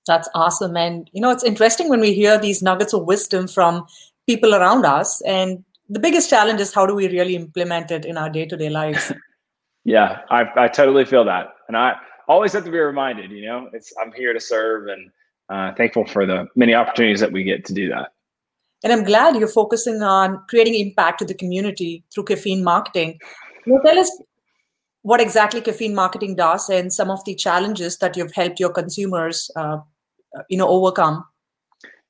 That's 0.06 0.30
awesome. 0.34 0.78
And, 0.78 1.10
you 1.14 1.22
know, 1.22 1.32
it's 1.32 1.44
interesting 1.44 1.90
when 1.90 2.00
we 2.00 2.14
hear 2.14 2.38
these 2.40 2.62
nuggets 2.62 2.94
of 2.94 3.06
wisdom 3.06 3.48
from 3.48 3.86
people 4.28 4.56
around 4.56 4.86
us. 4.86 5.22
And 5.22 5.64
the 5.90 6.00
biggest 6.00 6.30
challenge 6.30 6.62
is 6.62 6.74
how 6.74 6.86
do 6.86 6.96
we 6.96 7.08
really 7.10 7.36
implement 7.36 7.92
it 7.92 8.06
in 8.06 8.18
our 8.18 8.30
day 8.30 8.46
to 8.46 8.56
day 8.56 8.70
lives? 8.70 9.12
yeah, 9.84 10.22
I, 10.30 10.46
I 10.56 10.68
totally 10.68 11.06
feel 11.06 11.26
that. 11.26 11.48
And 11.68 11.76
I 11.76 11.96
always 12.28 12.54
have 12.54 12.66
to 12.66 12.72
be 12.72 12.78
reminded, 12.78 13.32
you 13.32 13.46
know, 13.46 13.70
it's 13.74 13.94
I'm 14.02 14.12
here 14.14 14.34
to 14.34 14.40
serve 14.40 14.88
and 14.88 15.10
uh, 15.50 15.74
thankful 15.76 16.06
for 16.06 16.26
the 16.26 16.48
many 16.56 16.74
opportunities 16.74 17.20
that 17.22 17.32
we 17.32 17.44
get 17.44 17.66
to 17.66 17.74
do 17.74 17.90
that. 17.90 18.12
And 18.84 18.94
I'm 18.94 19.04
glad 19.04 19.36
you're 19.36 19.48
focusing 19.48 20.02
on 20.04 20.44
creating 20.50 20.76
impact 20.76 21.20
to 21.20 21.26
the 21.26 21.34
community 21.34 22.04
through 22.14 22.26
caffeine 22.26 22.64
marketing. 22.64 23.20
You 23.66 23.82
tell 23.86 23.98
us 23.98 24.12
what 25.02 25.22
exactly 25.22 25.62
caffeine 25.62 25.96
marketing 25.96 26.36
does 26.36 26.70
and 26.70 26.92
some 26.92 27.10
of 27.10 27.24
the 27.26 27.34
challenges 27.34 27.98
that 27.98 28.16
you've 28.16 28.34
helped 28.34 28.60
your 28.60 28.70
consumers, 28.70 29.50
uh, 29.56 29.78
you 30.50 30.58
know, 30.58 30.68
overcome? 30.68 31.24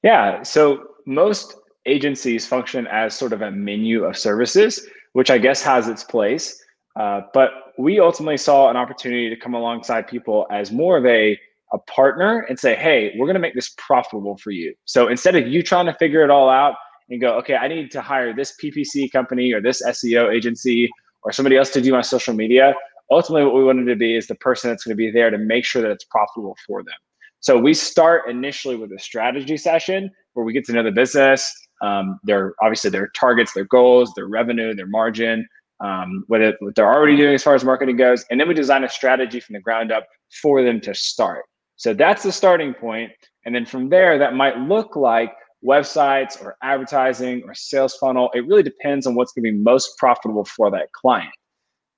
Yeah. 0.04 0.44
So 0.44 0.84
most 1.06 1.56
agencies 1.86 2.46
function 2.46 2.86
as 2.88 3.16
sort 3.16 3.34
of 3.34 3.42
a 3.42 3.52
menu 3.52 4.04
of 4.04 4.18
services, 4.18 4.86
which 5.14 5.30
I 5.30 5.38
guess 5.38 5.62
has 5.62 5.88
its 5.88 6.04
place. 6.04 6.62
Uh, 7.00 7.22
but 7.34 7.52
we 7.78 8.00
ultimately 8.00 8.38
saw 8.38 8.70
an 8.70 8.76
opportunity 8.76 9.30
to 9.30 9.36
come 9.36 9.54
alongside 9.54 10.08
people 10.08 10.48
as 10.52 10.72
more 10.72 10.98
of 10.98 11.06
a 11.06 11.40
a 11.74 11.78
partner 11.80 12.46
and 12.50 12.60
say, 12.60 12.76
hey, 12.76 13.14
we're 13.18 13.26
going 13.26 13.36
to 13.36 13.42
make 13.42 13.56
this 13.56 13.74
profitable 13.78 14.38
for 14.38 14.52
you. 14.52 14.74
So 14.86 15.08
instead 15.08 15.36
of 15.36 15.48
you 15.48 15.62
trying 15.62 15.86
to 15.88 15.94
figure 15.94 16.24
it 16.24 16.30
all 16.30 16.50
out 16.50 16.76
and 17.10 17.20
go, 17.20 17.38
okay, 17.40 17.56
I 17.56 17.68
need 17.68 17.92
to 17.92 18.02
hire 18.02 18.34
this 18.34 18.54
PPC 18.62 19.12
company 19.12 19.52
or 19.54 19.62
this 19.62 19.82
SEO 19.84 20.34
agency 20.34 20.90
or 21.24 21.32
somebody 21.32 21.58
else 21.58 21.70
to 21.72 21.82
do 21.82 21.92
my 21.92 22.02
social 22.02 22.34
media, 22.34 22.74
ultimately 23.12 23.46
what 23.46 23.56
we 23.56 23.64
wanted 23.64 23.86
to 23.86 23.96
be 23.96 24.16
is 24.16 24.28
the 24.28 24.36
person 24.36 24.70
that's 24.70 24.84
going 24.84 24.96
to 24.96 24.98
be 24.98 25.12
there 25.12 25.30
to 25.30 25.38
make 25.38 25.66
sure 25.66 25.82
that 25.82 25.92
it's 25.92 26.06
profitable 26.06 26.56
for 26.66 26.84
them. 26.84 26.96
So 27.40 27.58
we 27.58 27.74
start 27.74 28.30
initially 28.30 28.76
with 28.76 28.92
a 28.92 29.00
strategy 29.00 29.58
session 29.58 30.10
where 30.34 30.46
we 30.46 30.54
get 30.54 30.66
to 30.66 30.74
know 30.74 30.84
the 30.84 30.92
business, 30.92 31.54
um, 31.82 32.20
their 32.24 32.54
obviously 32.62 32.90
their 32.90 33.10
targets, 33.10 33.54
their 33.54 33.66
goals, 33.66 34.12
their 34.16 34.28
revenue, 34.28 34.74
their 34.74 34.88
margin, 34.88 35.48
um, 35.80 36.24
what, 36.28 36.42
it, 36.42 36.56
what 36.60 36.76
they're 36.76 36.92
already 36.92 37.16
doing 37.16 37.36
as 37.36 37.44
far 37.44 37.54
as 37.54 37.64
marketing 37.64 37.98
goes, 37.98 38.26
and 38.32 38.40
then 38.40 38.48
we 38.48 38.54
design 38.54 38.84
a 38.84 38.90
strategy 38.90 39.40
from 39.40 39.54
the 39.54 39.60
ground 39.60 39.92
up 39.92 40.08
for 40.42 40.64
them 40.64 40.82
to 40.82 40.94
start. 40.94 41.46
So 41.78 41.94
that's 41.94 42.24
the 42.24 42.32
starting 42.32 42.74
point. 42.74 43.12
And 43.46 43.56
then 43.56 43.66
from 43.66 43.90
there, 43.90 44.18
that 44.18 44.34
might 44.34 44.58
look 44.58 44.96
like 44.96 45.34
websites 45.66 46.42
or 46.42 46.58
advertising 46.62 47.44
or 47.46 47.54
sales 47.54 47.96
funnel. 47.96 48.30
It 48.34 48.46
really 48.46 48.64
depends 48.64 49.08
on 49.08 49.16
what's 49.16 49.32
going 49.32 49.46
to 49.46 49.52
be 49.52 49.58
most 49.58 49.98
profitable 49.98 50.46
for 50.46 50.70
that 50.72 50.92
client. 50.92 51.34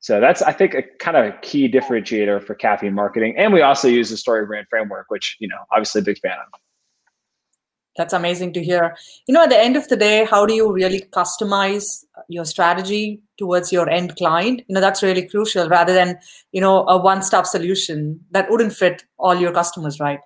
So 0.01 0.19
that's, 0.21 0.41
I 0.41 0.53
think, 0.53 0.75
a 0.75 0.83
kind 0.99 1.17
of 1.17 1.25
a 1.25 1.37
key 1.41 1.69
differentiator 1.69 2.45
for 2.45 2.55
caffeine 2.55 2.93
marketing. 2.93 3.35
And 3.37 3.51
we 3.51 3.61
also 3.61 3.87
use 3.87 4.09
the 4.09 4.15
StoryBrand 4.15 4.65
framework, 4.69 5.07
which, 5.09 5.35
you 5.39 5.47
know, 5.47 5.57
obviously 5.71 5.99
a 5.99 6.05
big 6.05 6.19
fan 6.19 6.33
of. 6.33 6.59
That's 7.99 8.13
amazing 8.13 8.53
to 8.53 8.63
hear. 8.63 8.95
You 9.27 9.33
know, 9.33 9.43
at 9.43 9.49
the 9.49 9.59
end 9.59 9.75
of 9.75 9.85
the 9.89 9.97
day, 9.97 10.23
how 10.23 10.45
do 10.45 10.53
you 10.53 10.71
really 10.71 11.01
customize 11.11 11.83
your 12.29 12.45
strategy 12.45 13.21
towards 13.37 13.73
your 13.73 13.89
end 13.89 14.15
client? 14.15 14.61
You 14.69 14.75
know, 14.75 14.79
that's 14.79 15.03
really 15.03 15.27
crucial 15.27 15.67
rather 15.67 15.93
than, 15.93 16.17
you 16.53 16.61
know, 16.61 16.87
a 16.87 16.97
one 16.97 17.21
stop 17.21 17.45
solution 17.45 18.21
that 18.31 18.49
wouldn't 18.49 18.71
fit 18.71 19.03
all 19.17 19.35
your 19.35 19.51
customers, 19.51 19.99
right? 19.99 20.21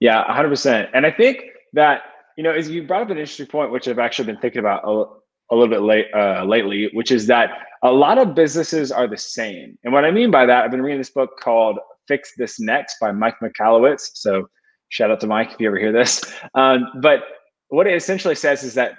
Yeah, 0.00 0.24
100%. 0.24 0.88
And 0.94 1.04
I 1.04 1.10
think 1.10 1.42
that, 1.74 2.00
you 2.38 2.42
know, 2.42 2.50
as 2.50 2.70
you 2.70 2.86
brought 2.86 3.02
up 3.02 3.10
an 3.10 3.18
interesting 3.18 3.44
point, 3.44 3.72
which 3.72 3.86
I've 3.88 3.98
actually 3.98 4.32
been 4.32 4.40
thinking 4.40 4.60
about 4.60 4.82
a, 4.84 5.04
a 5.50 5.54
little 5.54 5.68
bit 5.68 5.82
late 5.82 6.06
uh, 6.14 6.44
lately, 6.46 6.88
which 6.94 7.10
is 7.10 7.26
that 7.26 7.50
a 7.82 7.92
lot 7.92 8.16
of 8.16 8.34
businesses 8.34 8.90
are 8.90 9.06
the 9.06 9.18
same. 9.18 9.76
And 9.84 9.92
what 9.92 10.06
I 10.06 10.10
mean 10.10 10.30
by 10.30 10.46
that, 10.46 10.64
I've 10.64 10.70
been 10.70 10.80
reading 10.80 11.00
this 11.00 11.10
book 11.10 11.32
called 11.42 11.78
Fix 12.08 12.32
This 12.38 12.58
Next 12.58 12.96
by 13.02 13.12
Mike 13.12 13.36
Michalowicz. 13.42 14.12
So 14.14 14.48
Shout 14.88 15.10
out 15.10 15.20
to 15.20 15.26
Mike 15.26 15.52
if 15.52 15.60
you 15.60 15.66
ever 15.68 15.78
hear 15.78 15.92
this. 15.92 16.22
Um, 16.54 16.86
but 17.00 17.20
what 17.68 17.86
it 17.86 17.94
essentially 17.94 18.34
says 18.34 18.62
is 18.62 18.74
that, 18.74 18.92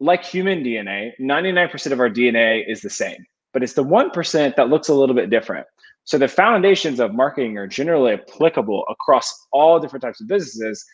like 0.00 0.24
human 0.24 0.62
DNA, 0.62 1.12
99% 1.20 1.92
of 1.92 2.00
our 2.00 2.10
DNA 2.10 2.62
is 2.66 2.82
the 2.82 2.90
same, 2.90 3.24
but 3.52 3.62
it's 3.62 3.72
the 3.72 3.84
1% 3.84 4.56
that 4.56 4.68
looks 4.68 4.88
a 4.88 4.94
little 4.94 5.14
bit 5.14 5.30
different. 5.30 5.66
So 6.04 6.18
the 6.18 6.28
foundations 6.28 7.00
of 7.00 7.14
marketing 7.14 7.56
are 7.58 7.66
generally 7.66 8.12
applicable 8.12 8.84
across 8.88 9.32
all 9.52 9.80
different 9.80 10.02
types 10.02 10.20
of 10.20 10.28
businesses, 10.28 10.84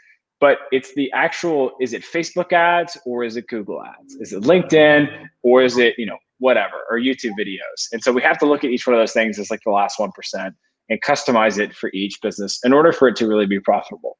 but 0.41 0.59
it's 0.73 0.95
the 0.95 1.11
actual 1.13 1.73
is 1.81 1.93
it 1.93 2.03
Facebook 2.03 2.53
ads 2.53 2.97
or 3.05 3.23
is 3.23 3.37
it 3.37 3.47
Google 3.49 3.83
ads? 3.83 4.15
Is 4.17 4.33
it 4.33 4.43
LinkedIn 4.43 5.29
or 5.43 5.63
is 5.63 5.77
it, 5.79 5.95
you 5.99 6.07
know, 6.07 6.19
whatever, 6.39 6.77
or 6.91 6.99
YouTube 6.99 7.33
videos? 7.39 7.89
And 7.93 8.03
so 8.03 8.11
we 8.11 8.23
have 8.23 8.39
to 8.39 8.47
look 8.47 8.65
at 8.65 8.71
each 8.71 8.87
one 8.87 8.95
of 8.95 9.01
those 9.01 9.13
things 9.13 9.39
as 9.39 9.51
like 9.51 9.61
the 9.65 9.71
last 9.71 9.99
1% 9.99 10.11
and 10.89 11.03
customize 11.03 11.59
it 11.59 11.75
for 11.75 11.91
each 11.93 12.21
business 12.23 12.59
in 12.65 12.73
order 12.73 12.93
for 12.93 13.07
it 13.07 13.17
to 13.17 13.29
really 13.29 13.47
be 13.47 13.61
profitable. 13.61 14.19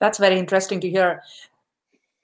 That's 0.00 0.18
very 0.18 0.38
interesting 0.38 0.80
to 0.80 0.90
hear. 0.90 1.22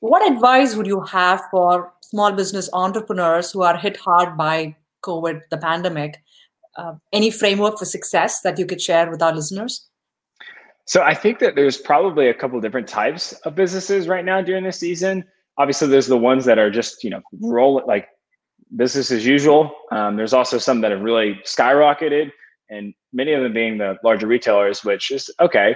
What 0.01 0.31
advice 0.31 0.77
would 0.77 0.87
you 0.87 1.01
have 1.01 1.43
for 1.51 1.93
small 2.03 2.33
business 2.33 2.69
entrepreneurs 2.73 3.51
who 3.51 3.63
are 3.63 3.77
hit 3.77 3.97
hard 3.97 4.37
by 4.37 4.77
COVID, 5.03 5.43
the 5.51 5.57
pandemic? 5.57 6.23
Uh, 6.77 6.95
any 7.13 7.31
framework 7.31 7.79
for 7.79 7.85
success 7.85 8.41
that 8.43 8.59
you 8.59 8.67
could 8.67 8.81
share 8.81 9.11
with 9.11 9.23
our 9.23 9.35
listeners? 9.35 9.89
So 10.87 11.03
I 11.03 11.15
think 11.15 11.39
that 11.39 11.55
there's 11.55 11.79
probably 11.79 12.29
a 12.29 12.35
couple 12.35 12.61
different 12.61 12.89
types 12.89 13.33
of 13.45 13.55
businesses 13.55 14.07
right 14.07 14.25
now 14.25 14.43
during 14.43 14.65
this 14.65 14.79
season. 14.79 15.25
Obviously, 15.57 15.89
there's 15.89 16.09
the 16.09 16.19
ones 16.19 16.45
that 16.45 16.59
are 16.59 16.71
just 16.71 17.03
you 17.05 17.11
know 17.11 17.23
roll 17.41 17.83
like 17.87 18.09
business 18.77 19.11
as 19.11 19.25
usual. 19.25 19.73
Um, 19.93 20.17
there's 20.17 20.35
also 20.35 20.59
some 20.59 20.81
that 20.83 20.91
have 20.91 21.01
really 21.01 21.41
skyrocketed, 21.45 22.31
and 22.69 22.93
many 23.13 23.33
of 23.33 23.43
them 23.43 23.53
being 23.53 23.79
the 23.79 23.97
larger 24.05 24.27
retailers, 24.27 24.85
which 24.85 25.11
is 25.11 25.31
okay. 25.41 25.75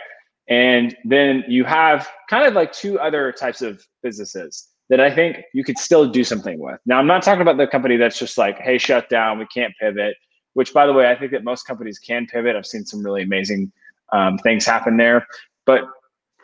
And 0.49 0.97
then 1.05 1.45
you 1.47 1.65
have 1.65 2.09
kind 2.31 2.47
of 2.47 2.55
like 2.55 2.73
two 2.73 2.99
other 2.99 3.33
types 3.33 3.61
of 3.61 3.85
businesses 4.03 4.69
that 4.89 5.01
I 5.01 5.15
think 5.15 5.43
you 5.53 5.63
could 5.63 5.79
still 5.79 6.09
do 6.09 6.25
something 6.25 6.59
with. 6.59 6.81
Now, 6.87 6.99
I'm 6.99 7.07
not 7.07 7.23
talking 7.23 7.43
about 7.43 7.59
the 7.59 7.67
company 7.67 7.97
that's 7.97 8.19
just 8.19 8.39
like, 8.39 8.59
hey, 8.59 8.79
shut 8.79 9.11
down, 9.11 9.39
we 9.39 9.47
can't 9.47 9.75
pivot, 9.79 10.17
which 10.55 10.73
by 10.73 10.87
the 10.87 10.93
way, 10.93 11.11
I 11.11 11.19
think 11.19 11.33
that 11.33 11.45
most 11.45 11.67
companies 11.67 11.99
can 11.99 12.27
pivot. 12.27 12.57
I've 12.57 12.67
seen 12.67 12.87
some 12.87 13.05
really 13.05 13.23
amazing 13.23 13.71
um, 14.13 14.39
things 14.39 14.65
happen 14.65 14.97
there. 14.97 15.27
But 15.67 15.83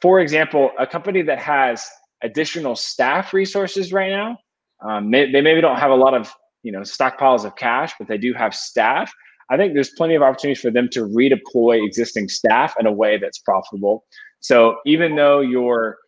for 0.03 0.21
example, 0.21 0.71
a 0.79 0.87
company 0.87 1.23
that 1.23 1.39
has 1.39 1.89
additional 2.23 2.77
staff 2.77 3.33
resources 3.33 3.93
right 3.93 4.11
now, 4.11 4.39
um, 4.83 5.11
they, 5.11 5.31
they 5.31 5.41
maybe 5.41 5.63
don't 5.63 5.79
have 5.79 5.91
a 5.91 5.95
lot 5.95 6.13
of 6.13 6.31
you 6.63 6.73
know 6.73 6.81
stockpiles 6.81 7.45
of 7.45 7.57
cash, 7.57 7.95
but 7.99 8.09
they 8.09 8.19
do 8.19 8.33
have 8.35 8.55
staff. 8.55 9.13
I 9.51 9.57
think 9.57 9.75
there's 9.75 9.91
plenty 9.91 10.15
of 10.15 10.23
opportunities 10.23 10.61
for 10.61 10.71
them 10.71 10.89
to 10.93 11.07
redeploy 11.07 11.85
existing 11.85 12.29
staff 12.29 12.75
in 12.79 12.87
a 12.87 12.93
way 12.93 13.19
that's 13.19 13.39
profitable. 13.39 14.05
So 14.41 14.77
even 14.87 15.17
though 15.17 15.41
your, 15.41 15.99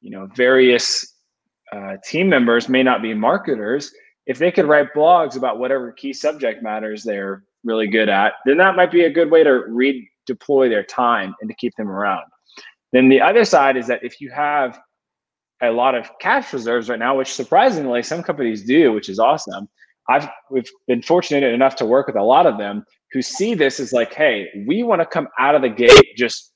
you 0.00 0.10
know, 0.10 0.28
various 0.34 1.14
uh, 1.72 1.96
team 2.04 2.28
members 2.28 2.68
may 2.68 2.82
not 2.82 3.02
be 3.02 3.14
marketers, 3.14 3.92
if 4.26 4.38
they 4.38 4.50
could 4.50 4.66
write 4.66 4.94
blogs 4.94 5.36
about 5.36 5.58
whatever 5.58 5.92
key 5.92 6.12
subject 6.12 6.62
matters 6.62 7.02
they're 7.02 7.44
really 7.64 7.86
good 7.86 8.08
at, 8.08 8.34
then 8.44 8.56
that 8.58 8.76
might 8.76 8.90
be 8.90 9.04
a 9.04 9.10
good 9.10 9.30
way 9.30 9.42
to 9.42 9.62
redeploy 9.68 10.68
their 10.68 10.84
time 10.84 11.34
and 11.40 11.50
to 11.50 11.56
keep 11.56 11.74
them 11.76 11.88
around. 11.88 12.24
Then 12.92 13.08
the 13.08 13.20
other 13.20 13.44
side 13.44 13.76
is 13.76 13.86
that 13.88 14.04
if 14.04 14.20
you 14.20 14.30
have 14.30 14.78
a 15.62 15.70
lot 15.70 15.94
of 15.94 16.10
cash 16.20 16.52
reserves 16.52 16.88
right 16.88 16.98
now, 16.98 17.16
which 17.16 17.32
surprisingly 17.32 18.02
some 18.02 18.22
companies 18.22 18.64
do, 18.64 18.92
which 18.92 19.08
is 19.08 19.18
awesome, 19.18 19.68
I've 20.08 20.28
we've 20.50 20.68
been 20.86 21.02
fortunate 21.02 21.42
enough 21.44 21.76
to 21.76 21.86
work 21.86 22.06
with 22.06 22.16
a 22.16 22.22
lot 22.22 22.46
of 22.46 22.58
them 22.58 22.84
who 23.12 23.22
see 23.22 23.54
this 23.54 23.80
as 23.80 23.92
like, 23.92 24.14
hey, 24.14 24.48
we 24.66 24.82
want 24.82 25.00
to 25.00 25.06
come 25.06 25.28
out 25.38 25.54
of 25.54 25.62
the 25.62 25.68
gate 25.68 26.16
just 26.16 26.52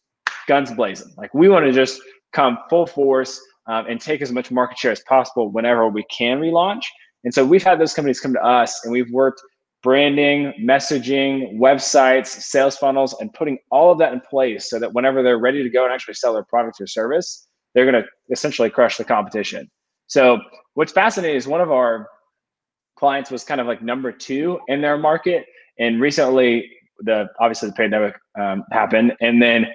guns 0.46 0.72
blazing. 0.72 1.12
Like 1.16 1.32
we 1.34 1.48
want 1.48 1.66
to 1.66 1.72
just 1.72 2.00
come 2.32 2.58
full 2.68 2.86
force 2.86 3.40
um, 3.66 3.86
and 3.86 4.00
take 4.00 4.22
as 4.22 4.32
much 4.32 4.50
market 4.50 4.78
share 4.78 4.92
as 4.92 5.00
possible 5.08 5.50
whenever 5.50 5.88
we 5.88 6.04
can 6.04 6.40
relaunch. 6.40 6.82
And 7.24 7.32
so 7.34 7.44
we've 7.44 7.62
had 7.62 7.78
those 7.78 7.94
companies 7.94 8.20
come 8.20 8.32
to 8.32 8.44
us 8.44 8.80
and 8.84 8.92
we've 8.92 9.10
worked 9.10 9.42
branding, 9.82 10.52
messaging, 10.60 11.58
websites, 11.58 12.26
sales 12.26 12.76
funnels, 12.76 13.16
and 13.20 13.32
putting 13.32 13.58
all 13.70 13.90
of 13.90 13.98
that 13.98 14.12
in 14.12 14.20
place 14.20 14.68
so 14.68 14.78
that 14.78 14.92
whenever 14.92 15.22
they're 15.22 15.38
ready 15.38 15.62
to 15.62 15.70
go 15.70 15.84
and 15.84 15.92
actually 15.92 16.14
sell 16.14 16.34
their 16.34 16.44
product 16.44 16.80
or 16.80 16.86
service, 16.86 17.46
they're 17.74 17.90
going 17.90 18.02
to 18.02 18.08
essentially 18.30 18.68
crush 18.68 18.96
the 18.96 19.04
competition. 19.04 19.70
So 20.06 20.40
what's 20.74 20.92
fascinating 20.92 21.36
is 21.36 21.46
one 21.46 21.60
of 21.60 21.70
our 21.70 22.08
clients 23.00 23.30
was 23.30 23.42
kind 23.42 23.60
of 23.60 23.66
like 23.66 23.82
number 23.82 24.12
two 24.12 24.60
in 24.68 24.80
their 24.80 24.96
market. 24.96 25.46
And 25.78 26.00
recently, 26.00 26.70
the 26.98 27.28
obviously 27.40 27.70
the 27.70 27.74
pandemic 27.74 28.14
um, 28.38 28.62
happened, 28.70 29.16
and 29.20 29.42
then 29.42 29.66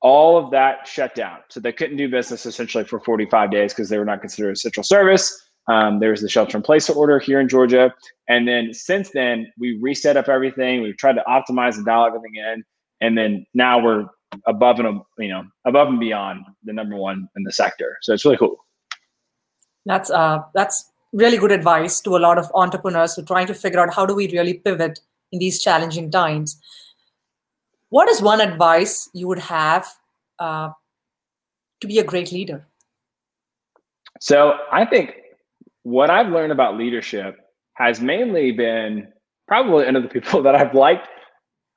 all 0.00 0.38
of 0.38 0.52
that 0.52 0.86
shut 0.86 1.14
down. 1.16 1.38
So 1.48 1.58
they 1.58 1.72
couldn't 1.72 1.96
do 1.96 2.08
business 2.08 2.46
essentially 2.46 2.84
for 2.84 3.00
45 3.00 3.50
days 3.50 3.74
because 3.74 3.88
they 3.88 3.98
were 3.98 4.04
not 4.04 4.20
considered 4.20 4.52
essential 4.52 4.84
service. 4.84 5.36
Um, 5.66 5.98
there 5.98 6.12
was 6.12 6.22
the 6.22 6.28
shelter 6.28 6.56
in 6.56 6.62
place 6.62 6.88
order 6.88 7.18
here 7.18 7.40
in 7.40 7.48
Georgia. 7.48 7.92
And 8.28 8.46
then 8.46 8.72
since 8.72 9.10
then, 9.10 9.52
we 9.58 9.76
reset 9.82 10.16
up 10.16 10.28
everything. 10.28 10.82
We've 10.82 10.96
tried 10.96 11.14
to 11.14 11.24
optimize 11.28 11.76
and 11.76 11.84
dial 11.84 12.06
everything 12.06 12.36
in. 12.36 12.64
And 13.00 13.18
then 13.18 13.44
now 13.54 13.82
we're 13.82 14.06
above 14.46 14.78
and 14.78 15.00
you 15.18 15.28
know 15.28 15.42
above 15.66 15.88
and 15.88 15.98
beyond 15.98 16.44
the 16.62 16.72
number 16.72 16.96
one 16.96 17.28
in 17.36 17.42
the 17.42 17.52
sector. 17.52 17.98
So 18.02 18.12
it's 18.12 18.24
really 18.24 18.36
cool. 18.36 18.56
That's 19.84 20.10
uh 20.10 20.40
that's 20.54 20.92
really 21.12 21.38
good 21.38 21.52
advice 21.52 22.00
to 22.02 22.16
a 22.16 22.18
lot 22.18 22.38
of 22.38 22.50
entrepreneurs 22.54 23.14
who 23.14 23.22
are 23.22 23.26
trying 23.26 23.46
to 23.46 23.54
figure 23.54 23.80
out 23.80 23.94
how 23.94 24.04
do 24.04 24.14
we 24.14 24.30
really 24.30 24.54
pivot 24.54 25.00
in 25.32 25.38
these 25.38 25.62
challenging 25.62 26.10
times. 26.10 26.60
What 27.90 28.08
is 28.08 28.20
one 28.20 28.40
advice 28.40 29.08
you 29.14 29.28
would 29.28 29.38
have 29.38 29.86
uh, 30.38 30.70
to 31.80 31.86
be 31.86 31.98
a 31.98 32.04
great 32.04 32.32
leader? 32.32 32.66
So 34.20 34.58
I 34.72 34.84
think 34.84 35.14
what 35.84 36.10
I've 36.10 36.28
learned 36.28 36.52
about 36.52 36.76
leadership 36.76 37.38
has 37.74 38.00
mainly 38.00 38.52
been 38.52 39.08
probably 39.46 39.86
under 39.86 40.00
the 40.00 40.08
people 40.08 40.42
that 40.46 40.54
I've 40.54 40.74
liked, 40.74 41.08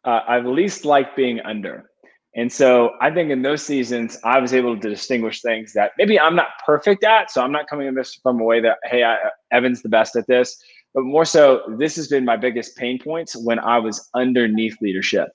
uh, 0.04 0.22
I've 0.28 0.46
least 0.46 0.84
liked 0.84 1.16
being 1.16 1.40
under. 1.42 1.91
And 2.36 2.52
so 2.52 2.92
I 3.02 3.12
think 3.12 3.30
in 3.30 3.42
those 3.42 3.62
seasons, 3.62 4.18
I 4.24 4.40
was 4.40 4.54
able 4.54 4.80
to 4.80 4.90
distinguish 4.90 5.42
things 5.42 5.74
that 5.74 5.92
maybe 5.98 6.20
I'm 6.20 6.36
not 6.36 6.48
perfect 6.66 7.04
at. 7.04 7.30
So 7.30 7.42
I'm 7.42 7.52
not 7.52 7.68
coming 7.68 7.88
at 7.88 7.96
this 7.96 8.16
from 8.16 8.40
a 8.40 8.44
way 8.44 8.62
that, 8.62 8.78
hey, 8.86 9.04
I, 9.04 9.18
Evan's 9.52 9.82
the 9.82 9.90
best 9.90 10.16
at 10.16 10.28
this, 10.28 10.56
but 10.94 11.04
more 11.04 11.26
so, 11.26 11.62
this 11.78 11.96
has 11.96 12.08
been 12.08 12.26
my 12.26 12.38
biggest 12.38 12.76
pain 12.76 13.00
points 13.00 13.36
when 13.36 13.60
I 13.60 13.80
was 13.80 14.10
underneath 14.14 14.78
leadership. 14.82 15.30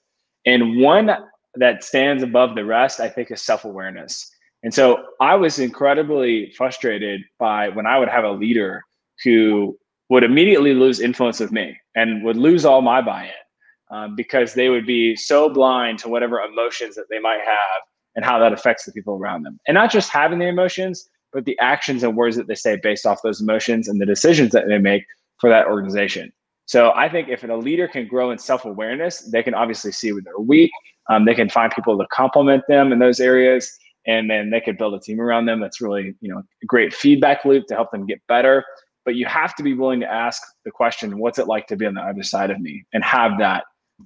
And 0.45 0.81
one 0.81 1.11
that 1.55 1.83
stands 1.83 2.23
above 2.23 2.55
the 2.55 2.65
rest, 2.65 2.99
I 2.99 3.09
think, 3.09 3.31
is 3.31 3.41
self 3.41 3.65
awareness. 3.65 4.29
And 4.63 4.73
so 4.73 5.03
I 5.19 5.35
was 5.35 5.59
incredibly 5.59 6.51
frustrated 6.57 7.21
by 7.39 7.69
when 7.69 7.85
I 7.85 7.99
would 7.99 8.09
have 8.09 8.23
a 8.23 8.31
leader 8.31 8.83
who 9.23 9.77
would 10.09 10.23
immediately 10.23 10.73
lose 10.73 10.99
influence 10.99 11.41
of 11.41 11.51
me 11.51 11.77
and 11.95 12.23
would 12.23 12.37
lose 12.37 12.65
all 12.65 12.81
my 12.81 13.01
buy 13.01 13.25
in 13.25 13.46
um, 13.91 14.15
because 14.15 14.53
they 14.53 14.69
would 14.69 14.85
be 14.85 15.15
so 15.15 15.49
blind 15.49 15.99
to 15.99 16.09
whatever 16.09 16.39
emotions 16.39 16.95
that 16.95 17.05
they 17.09 17.19
might 17.19 17.39
have 17.39 17.81
and 18.15 18.25
how 18.25 18.39
that 18.39 18.53
affects 18.53 18.85
the 18.85 18.91
people 18.91 19.15
around 19.15 19.43
them. 19.43 19.59
And 19.67 19.75
not 19.75 19.91
just 19.91 20.09
having 20.09 20.39
the 20.39 20.47
emotions, 20.47 21.07
but 21.31 21.45
the 21.45 21.57
actions 21.59 22.03
and 22.03 22.17
words 22.17 22.35
that 22.35 22.47
they 22.47 22.55
say 22.55 22.77
based 22.81 23.05
off 23.05 23.21
those 23.23 23.41
emotions 23.41 23.87
and 23.87 24.01
the 24.01 24.05
decisions 24.05 24.51
that 24.51 24.67
they 24.67 24.77
make 24.77 25.03
for 25.39 25.49
that 25.49 25.67
organization. 25.67 26.31
So 26.65 26.91
I 26.95 27.07
think 27.09 27.29
if 27.29 27.43
a 27.43 27.53
leader 27.53 27.87
can 27.87 28.07
grow 28.07 28.31
in 28.31 28.37
self 28.37 28.65
awareness, 28.65 29.21
they 29.31 29.41
can 29.41 29.53
obviously 29.53 29.91
see 29.91 30.11
where 30.11 30.21
they're 30.21 30.39
weak. 30.39 30.71
Um, 31.09 31.25
they 31.25 31.35
can 31.35 31.49
find 31.49 31.71
people 31.71 31.97
to 31.97 32.05
compliment 32.11 32.63
them 32.67 32.91
in 32.91 32.99
those 32.99 33.21
areas, 33.21 33.71
and 34.05 34.29
then 34.29 34.49
they 34.49 34.59
could 34.59 34.77
build 34.77 34.93
a 34.93 34.99
team 34.99 35.21
around 35.21 35.45
them. 35.45 35.61
That's 35.61 35.79
really 35.79 36.13
you 36.19 36.33
know 36.33 36.39
a 36.39 36.65
great 36.65 36.93
feedback 36.93 37.45
loop 37.45 37.67
to 37.67 37.75
help 37.75 37.91
them 37.91 38.05
get 38.05 38.19
better. 38.27 38.65
But 39.05 39.15
you 39.15 39.25
have 39.27 39.55
to 39.55 39.63
be 39.63 39.73
willing 39.73 40.01
to 40.01 40.11
ask 40.11 40.41
the 40.65 40.71
question, 40.71 41.19
"What's 41.19 41.39
it 41.39 41.47
like 41.47 41.67
to 41.67 41.77
be 41.77 41.85
on 41.85 41.93
the 41.93 42.01
other 42.01 42.23
side 42.23 42.51
of 42.51 42.59
me?" 42.59 42.83
and 42.93 43.01
have 43.01 43.37
that 43.39 43.63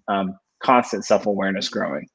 um, 0.08 0.38
constant 0.62 1.06
self 1.06 1.26
awareness 1.26 1.70
growing. 1.70 2.08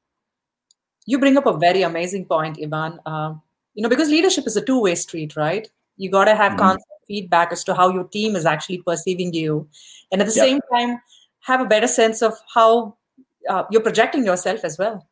You 1.05 1.19
bring 1.19 1.37
up 1.37 1.45
a 1.45 1.57
very 1.57 1.83
amazing 1.83 2.25
point, 2.25 2.57
Ivan. 2.61 2.99
Uh, 3.05 3.35
you 3.73 3.83
know, 3.83 3.89
because 3.89 4.09
leadership 4.09 4.47
is 4.47 4.57
a 4.57 4.61
two 4.61 4.81
way 4.81 4.95
street, 4.95 5.35
right? 5.35 5.69
You 5.97 6.09
got 6.09 6.25
to 6.25 6.35
have 6.35 6.51
mm-hmm. 6.53 6.59
constant 6.59 7.01
feedback 7.07 7.51
as 7.51 7.63
to 7.65 7.73
how 7.73 7.89
your 7.89 8.03
team 8.05 8.35
is 8.35 8.45
actually 8.45 8.79
perceiving 8.79 9.33
you, 9.33 9.67
and 10.11 10.21
at 10.21 10.27
the 10.27 10.33
yep. 10.33 10.45
same 10.45 10.59
time, 10.73 10.99
have 11.41 11.61
a 11.61 11.65
better 11.65 11.87
sense 11.87 12.21
of 12.21 12.33
how 12.53 12.97
uh, 13.49 13.63
you're 13.71 13.81
projecting 13.81 14.25
yourself 14.25 14.63
as 14.63 14.77
well. 14.77 15.07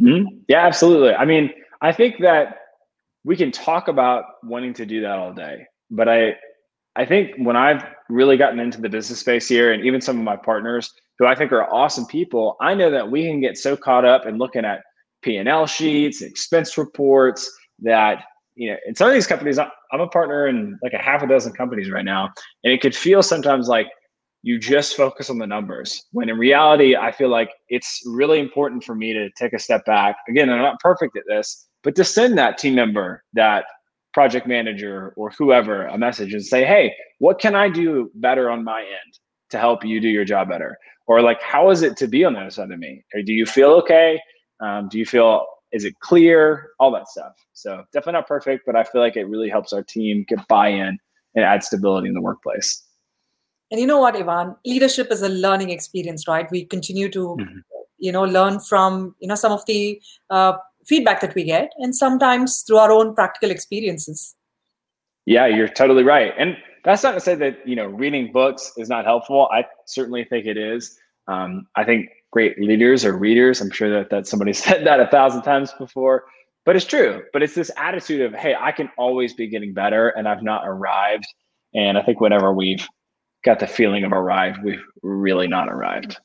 Mm-hmm. 0.00 0.38
Yeah, 0.48 0.66
absolutely. 0.66 1.12
I 1.12 1.24
mean, 1.24 1.50
I 1.82 1.92
think 1.92 2.20
that 2.20 2.58
we 3.24 3.36
can 3.36 3.52
talk 3.52 3.88
about 3.88 4.24
wanting 4.42 4.72
to 4.74 4.86
do 4.86 5.02
that 5.02 5.18
all 5.18 5.32
day, 5.32 5.66
but 5.90 6.08
I, 6.08 6.36
I 6.96 7.04
think 7.04 7.32
when 7.36 7.56
I've 7.56 7.84
really 8.08 8.36
gotten 8.36 8.58
into 8.60 8.80
the 8.80 8.88
business 8.88 9.20
space 9.20 9.48
here, 9.48 9.72
and 9.72 9.84
even 9.84 10.00
some 10.00 10.16
of 10.16 10.24
my 10.24 10.36
partners, 10.36 10.92
who 11.18 11.26
I 11.26 11.34
think 11.34 11.52
are 11.52 11.64
awesome 11.72 12.06
people, 12.06 12.56
I 12.60 12.74
know 12.74 12.90
that 12.90 13.10
we 13.10 13.24
can 13.24 13.40
get 13.40 13.58
so 13.58 13.76
caught 13.76 14.04
up 14.04 14.26
in 14.26 14.38
looking 14.38 14.64
at 14.64 14.82
P&L 15.22 15.66
sheets, 15.66 16.22
expense 16.22 16.78
reports 16.78 17.50
that, 17.80 18.22
you 18.54 18.70
know, 18.70 18.76
in 18.86 18.94
some 18.94 19.08
of 19.08 19.14
these 19.14 19.26
companies, 19.26 19.58
I'm 19.58 20.00
a 20.00 20.06
partner 20.08 20.46
in 20.46 20.78
like 20.82 20.92
a 20.92 21.02
half 21.02 21.22
a 21.22 21.26
dozen 21.26 21.52
companies 21.52 21.90
right 21.90 22.04
now. 22.04 22.30
And 22.62 22.72
it 22.72 22.80
could 22.80 22.94
feel 22.94 23.22
sometimes 23.22 23.68
like 23.68 23.88
you 24.42 24.58
just 24.58 24.96
focus 24.96 25.30
on 25.30 25.38
the 25.38 25.46
numbers. 25.46 26.04
When 26.12 26.28
in 26.28 26.38
reality, 26.38 26.94
I 26.96 27.10
feel 27.10 27.28
like 27.28 27.50
it's 27.68 28.02
really 28.06 28.38
important 28.38 28.84
for 28.84 28.94
me 28.94 29.12
to 29.12 29.28
take 29.36 29.52
a 29.52 29.58
step 29.58 29.84
back. 29.84 30.16
Again, 30.28 30.48
I'm 30.48 30.62
not 30.62 30.78
perfect 30.80 31.16
at 31.16 31.24
this, 31.26 31.66
but 31.82 31.96
to 31.96 32.04
send 32.04 32.38
that 32.38 32.58
team 32.58 32.76
member, 32.76 33.24
that 33.32 33.64
project 34.14 34.46
manager, 34.46 35.12
or 35.16 35.30
whoever 35.38 35.86
a 35.86 35.98
message 35.98 36.32
and 36.32 36.44
say, 36.44 36.64
hey, 36.64 36.94
what 37.18 37.40
can 37.40 37.54
I 37.54 37.68
do 37.68 38.10
better 38.14 38.50
on 38.50 38.64
my 38.64 38.80
end 38.80 39.18
to 39.50 39.58
help 39.58 39.84
you 39.84 40.00
do 40.00 40.08
your 40.08 40.24
job 40.24 40.48
better? 40.48 40.78
Or 41.08 41.22
like, 41.22 41.42
how 41.42 41.70
is 41.70 41.82
it 41.82 41.96
to 41.96 42.06
be 42.06 42.24
on 42.24 42.34
the 42.34 42.40
other 42.40 42.50
side 42.50 42.70
of 42.70 42.78
me? 42.78 43.02
Or 43.14 43.22
do 43.22 43.32
you 43.32 43.46
feel 43.46 43.70
okay? 43.70 44.20
Um, 44.60 44.88
do 44.88 44.98
you 44.98 45.06
feel 45.06 45.46
is 45.72 45.84
it 45.84 45.98
clear? 46.00 46.70
All 46.78 46.90
that 46.92 47.08
stuff. 47.08 47.32
So 47.54 47.82
definitely 47.92 48.12
not 48.14 48.28
perfect, 48.28 48.64
but 48.64 48.76
I 48.76 48.84
feel 48.84 49.00
like 49.00 49.16
it 49.16 49.24
really 49.24 49.48
helps 49.48 49.72
our 49.72 49.82
team 49.82 50.24
get 50.28 50.46
buy-in 50.48 50.98
and 51.34 51.44
add 51.44 51.62
stability 51.62 52.08
in 52.08 52.14
the 52.14 52.20
workplace. 52.20 52.82
And 53.70 53.80
you 53.80 53.86
know 53.86 53.98
what, 53.98 54.16
Ivan? 54.16 54.54
Leadership 54.64 55.08
is 55.10 55.22
a 55.22 55.28
learning 55.28 55.70
experience, 55.70 56.26
right? 56.26 56.50
We 56.50 56.64
continue 56.64 57.08
to, 57.10 57.36
mm-hmm. 57.38 57.58
you 57.98 58.12
know, 58.12 58.24
learn 58.24 58.60
from 58.60 59.14
you 59.18 59.28
know 59.28 59.34
some 59.34 59.52
of 59.52 59.62
the 59.66 60.00
uh, 60.30 60.54
feedback 60.86 61.20
that 61.20 61.34
we 61.34 61.44
get, 61.44 61.72
and 61.78 61.94
sometimes 61.94 62.64
through 62.66 62.78
our 62.78 62.90
own 62.90 63.14
practical 63.14 63.50
experiences. 63.50 64.34
Yeah, 65.26 65.46
you're 65.46 65.68
totally 65.68 66.02
right, 66.02 66.32
and 66.38 66.56
that's 66.84 67.02
not 67.02 67.12
to 67.12 67.20
say 67.20 67.34
that 67.34 67.66
you 67.66 67.76
know 67.76 67.86
reading 67.86 68.32
books 68.32 68.72
is 68.76 68.88
not 68.88 69.04
helpful. 69.04 69.48
I 69.52 69.64
certainly 69.86 70.24
think 70.24 70.46
it 70.46 70.56
is. 70.56 70.98
Um, 71.26 71.66
I 71.76 71.84
think 71.84 72.08
great 72.30 72.60
leaders 72.60 73.04
are 73.04 73.16
readers. 73.16 73.60
I'm 73.60 73.70
sure 73.70 73.90
that 73.90 74.10
that 74.10 74.26
somebody 74.26 74.52
said 74.64 74.86
that 74.86 75.00
a 75.00 75.06
thousand 75.06 75.42
times 75.42 75.72
before, 75.78 76.24
but 76.64 76.76
it's 76.76 76.84
true. 76.84 77.22
But 77.32 77.42
it's 77.42 77.54
this 77.54 77.70
attitude 77.76 78.20
of, 78.22 78.34
hey, 78.34 78.54
I 78.58 78.72
can 78.72 78.90
always 78.96 79.34
be 79.34 79.46
getting 79.46 79.72
better, 79.72 80.08
and 80.10 80.28
I've 80.28 80.42
not 80.42 80.62
arrived. 80.66 81.26
And 81.74 81.98
I 81.98 82.02
think 82.02 82.20
whenever 82.20 82.52
we've 82.52 82.86
got 83.44 83.60
the 83.60 83.66
feeling 83.66 84.04
of 84.04 84.12
arrived, 84.12 84.62
we've 84.64 84.82
really 85.02 85.46
not 85.46 85.68
arrived. 85.68 86.16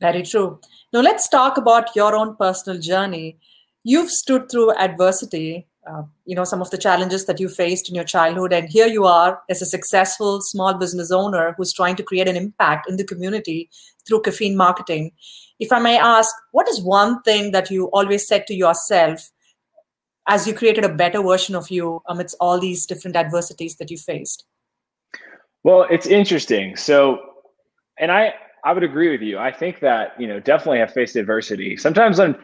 Very 0.00 0.22
true. 0.22 0.60
Now 0.92 1.00
let's 1.00 1.28
talk 1.28 1.56
about 1.56 1.94
your 1.96 2.14
own 2.14 2.36
personal 2.36 2.80
journey. 2.80 3.38
You've 3.84 4.10
stood 4.10 4.50
through 4.50 4.76
adversity 4.76 5.66
uh, 5.88 6.02
you 6.24 6.34
know 6.34 6.44
some 6.44 6.60
of 6.60 6.70
the 6.70 6.78
challenges 6.78 7.26
that 7.26 7.40
you 7.40 7.48
faced 7.48 7.88
in 7.88 7.94
your 7.94 8.04
childhood. 8.04 8.52
And 8.52 8.68
here 8.68 8.86
you 8.86 9.04
are 9.04 9.40
as 9.48 9.62
a 9.62 9.66
successful 9.66 10.40
small 10.40 10.74
business 10.74 11.10
owner 11.10 11.54
who's 11.56 11.72
trying 11.72 11.96
to 11.96 12.02
create 12.02 12.28
an 12.28 12.36
impact 12.36 12.88
in 12.88 12.96
the 12.96 13.04
community 13.04 13.70
through 14.06 14.22
caffeine 14.22 14.56
marketing. 14.56 15.12
If 15.58 15.72
i 15.72 15.78
may 15.78 15.98
ask 15.98 16.34
what 16.52 16.68
is 16.68 16.80
one 16.80 17.22
thing 17.22 17.52
that 17.52 17.70
you 17.70 17.86
always 17.86 18.26
said 18.26 18.46
to 18.46 18.54
yourself 18.54 19.30
as 20.28 20.46
you 20.46 20.54
created 20.54 20.84
a 20.84 20.94
better 20.94 21.22
version 21.22 21.54
of 21.54 21.70
you 21.70 22.02
amidst 22.06 22.36
all 22.38 22.60
these 22.60 22.84
different 22.86 23.16
adversities 23.16 23.76
that 23.76 23.90
you 23.90 23.96
faced? 23.96 24.44
Well 25.64 25.86
it's 25.90 26.06
interesting. 26.06 26.76
So 26.76 27.18
and 27.98 28.12
i 28.12 28.34
i 28.64 28.72
would 28.72 28.84
agree 28.84 29.10
with 29.10 29.22
you. 29.22 29.38
I 29.38 29.52
think 29.52 29.80
that 29.80 30.20
you 30.20 30.28
know 30.28 30.38
definitely 30.40 30.78
have 30.78 30.92
faced 30.92 31.16
adversity. 31.16 31.76
Sometimes 31.76 32.18
when 32.18 32.36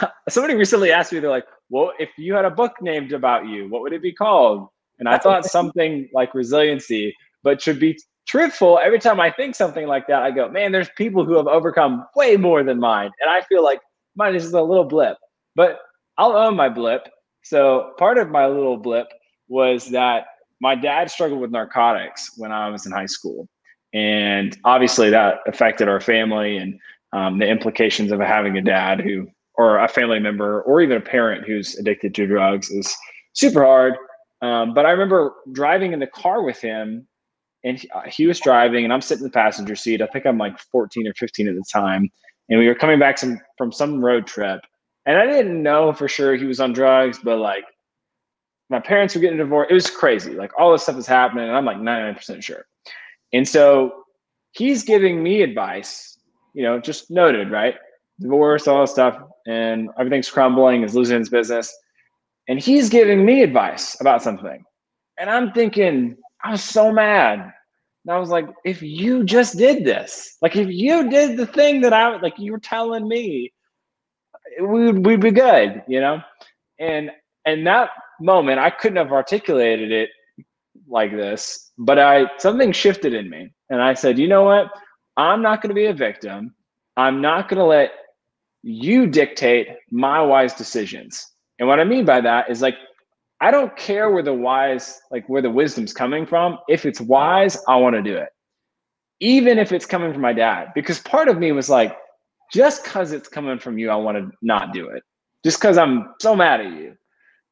somebody 0.28 0.54
recently 0.54 0.90
asked 0.90 1.12
me 1.12 1.20
they're 1.20 1.30
like 1.30 1.46
well, 1.72 1.92
if 1.98 2.10
you 2.18 2.34
had 2.34 2.44
a 2.44 2.50
book 2.50 2.74
named 2.82 3.12
about 3.12 3.48
you, 3.48 3.66
what 3.68 3.80
would 3.80 3.94
it 3.94 4.02
be 4.02 4.12
called? 4.12 4.68
And 4.98 5.08
I 5.08 5.16
thought 5.16 5.44
something 5.58 6.08
like 6.12 6.34
resiliency, 6.34 7.16
but 7.42 7.62
should 7.62 7.80
be 7.80 7.98
truthful. 8.28 8.78
Every 8.78 8.98
time 8.98 9.18
I 9.18 9.30
think 9.30 9.54
something 9.54 9.86
like 9.86 10.06
that, 10.08 10.22
I 10.22 10.30
go, 10.30 10.50
man, 10.50 10.70
there's 10.70 10.90
people 10.98 11.24
who 11.24 11.34
have 11.38 11.46
overcome 11.46 12.04
way 12.14 12.36
more 12.36 12.62
than 12.62 12.78
mine. 12.78 13.10
And 13.20 13.30
I 13.30 13.40
feel 13.40 13.64
like 13.64 13.80
mine 14.14 14.34
is 14.34 14.42
just 14.42 14.54
a 14.54 14.62
little 14.62 14.84
blip, 14.84 15.16
but 15.56 15.80
I'll 16.18 16.36
own 16.36 16.56
my 16.56 16.68
blip. 16.68 17.08
So 17.42 17.94
part 17.98 18.18
of 18.18 18.28
my 18.28 18.46
little 18.46 18.76
blip 18.76 19.06
was 19.48 19.86
that 19.92 20.26
my 20.60 20.74
dad 20.74 21.10
struggled 21.10 21.40
with 21.40 21.50
narcotics 21.50 22.32
when 22.36 22.52
I 22.52 22.68
was 22.68 22.84
in 22.84 22.92
high 22.92 23.06
school. 23.06 23.48
And 23.94 24.56
obviously 24.64 25.08
that 25.08 25.38
affected 25.46 25.88
our 25.88 26.00
family 26.00 26.58
and 26.58 26.78
um, 27.14 27.38
the 27.38 27.48
implications 27.48 28.12
of 28.12 28.20
having 28.20 28.58
a 28.58 28.62
dad 28.62 29.00
who 29.00 29.26
or 29.54 29.78
a 29.78 29.88
family 29.88 30.18
member 30.18 30.62
or 30.62 30.80
even 30.80 30.96
a 30.96 31.00
parent 31.00 31.46
who's 31.46 31.76
addicted 31.76 32.14
to 32.14 32.26
drugs 32.26 32.70
is 32.70 32.94
super 33.32 33.64
hard. 33.64 33.94
Um, 34.40 34.74
but 34.74 34.86
I 34.86 34.90
remember 34.90 35.34
driving 35.52 35.92
in 35.92 36.00
the 36.00 36.06
car 36.06 36.42
with 36.42 36.60
him 36.60 37.06
and 37.64 37.78
he, 37.78 37.88
uh, 37.90 38.02
he, 38.02 38.26
was 38.26 38.40
driving 38.40 38.84
and 38.84 38.92
I'm 38.92 39.00
sitting 39.00 39.24
in 39.24 39.30
the 39.30 39.34
passenger 39.34 39.76
seat. 39.76 40.02
I 40.02 40.06
think 40.06 40.26
I'm 40.26 40.38
like 40.38 40.58
14 40.58 41.06
or 41.06 41.14
15 41.14 41.48
at 41.48 41.54
the 41.54 41.64
time. 41.72 42.10
And 42.48 42.58
we 42.58 42.66
were 42.66 42.74
coming 42.74 42.98
back 42.98 43.18
some, 43.18 43.40
from 43.56 43.70
some 43.70 44.04
road 44.04 44.26
trip. 44.26 44.60
And 45.06 45.16
I 45.16 45.26
didn't 45.26 45.62
know 45.62 45.92
for 45.92 46.08
sure 46.08 46.34
he 46.34 46.44
was 46.44 46.60
on 46.60 46.72
drugs, 46.72 47.18
but 47.22 47.38
like 47.38 47.64
my 48.68 48.80
parents 48.80 49.14
were 49.14 49.20
getting 49.20 49.38
divorced. 49.38 49.70
It 49.70 49.74
was 49.74 49.90
crazy. 49.90 50.32
Like 50.32 50.50
all 50.58 50.72
this 50.72 50.82
stuff 50.82 50.96
is 50.96 51.06
happening. 51.06 51.46
And 51.46 51.56
I'm 51.56 51.64
like 51.64 51.76
99% 51.76 52.42
sure. 52.42 52.66
And 53.32 53.46
so 53.46 54.04
he's 54.52 54.82
giving 54.82 55.22
me 55.22 55.42
advice, 55.42 56.18
you 56.54 56.62
know, 56.62 56.80
just 56.80 57.10
noted, 57.10 57.50
right? 57.50 57.76
Divorce, 58.20 58.68
all 58.68 58.82
this 58.82 58.92
stuff 58.92 59.18
and 59.46 59.88
everything's 59.98 60.30
crumbling, 60.30 60.82
is 60.82 60.94
losing 60.94 61.18
his 61.18 61.28
business. 61.28 61.74
And 62.48 62.60
he's 62.60 62.88
giving 62.88 63.24
me 63.24 63.42
advice 63.42 64.00
about 64.00 64.22
something. 64.22 64.64
And 65.18 65.30
I'm 65.30 65.52
thinking, 65.52 66.16
I 66.44 66.52
was 66.52 66.62
so 66.62 66.92
mad. 66.92 67.52
And 68.04 68.14
I 68.14 68.18
was 68.18 68.30
like, 68.30 68.48
if 68.64 68.82
you 68.82 69.24
just 69.24 69.56
did 69.56 69.84
this, 69.84 70.36
like 70.42 70.56
if 70.56 70.68
you 70.68 71.08
did 71.08 71.36
the 71.36 71.46
thing 71.46 71.80
that 71.82 71.92
I 71.92 72.16
like 72.16 72.38
you 72.38 72.52
were 72.52 72.58
telling 72.58 73.06
me, 73.06 73.52
we 74.60 74.86
would 74.86 75.06
we'd 75.06 75.20
be 75.20 75.30
good, 75.30 75.82
you 75.86 76.00
know? 76.00 76.20
And 76.80 77.10
and 77.46 77.66
that 77.66 77.90
moment 78.20 78.58
I 78.58 78.70
couldn't 78.70 78.96
have 78.96 79.12
articulated 79.12 79.92
it 79.92 80.10
like 80.88 81.12
this, 81.12 81.70
but 81.78 81.98
I 81.98 82.26
something 82.38 82.72
shifted 82.72 83.14
in 83.14 83.30
me. 83.30 83.52
And 83.70 83.80
I 83.80 83.94
said, 83.94 84.18
you 84.18 84.26
know 84.26 84.42
what? 84.42 84.68
I'm 85.16 85.42
not 85.42 85.62
gonna 85.62 85.74
be 85.74 85.86
a 85.86 85.94
victim. 85.94 86.54
I'm 86.96 87.20
not 87.20 87.48
gonna 87.48 87.66
let 87.66 87.92
you 88.62 89.06
dictate 89.06 89.68
my 89.90 90.20
wise 90.20 90.54
decisions. 90.54 91.26
And 91.58 91.68
what 91.68 91.80
I 91.80 91.84
mean 91.84 92.04
by 92.04 92.20
that 92.20 92.50
is 92.50 92.62
like, 92.62 92.76
I 93.40 93.50
don't 93.50 93.76
care 93.76 94.10
where 94.10 94.22
the 94.22 94.34
wise, 94.34 95.00
like 95.10 95.28
where 95.28 95.42
the 95.42 95.50
wisdom's 95.50 95.92
coming 95.92 96.26
from. 96.26 96.58
If 96.68 96.86
it's 96.86 97.00
wise, 97.00 97.58
I 97.68 97.76
want 97.76 97.96
to 97.96 98.02
do 98.02 98.16
it. 98.16 98.28
Even 99.20 99.58
if 99.58 99.72
it's 99.72 99.86
coming 99.86 100.12
from 100.12 100.22
my 100.22 100.32
dad, 100.32 100.68
because 100.74 101.00
part 101.00 101.28
of 101.28 101.38
me 101.38 101.52
was 101.52 101.68
like, 101.68 101.96
just 102.52 102.84
because 102.84 103.12
it's 103.12 103.28
coming 103.28 103.58
from 103.58 103.78
you, 103.78 103.90
I 103.90 103.96
want 103.96 104.18
to 104.18 104.30
not 104.42 104.72
do 104.72 104.88
it. 104.88 105.02
Just 105.44 105.58
because 105.58 105.78
I'm 105.78 106.14
so 106.20 106.36
mad 106.36 106.60
at 106.60 106.72
you. 106.72 106.94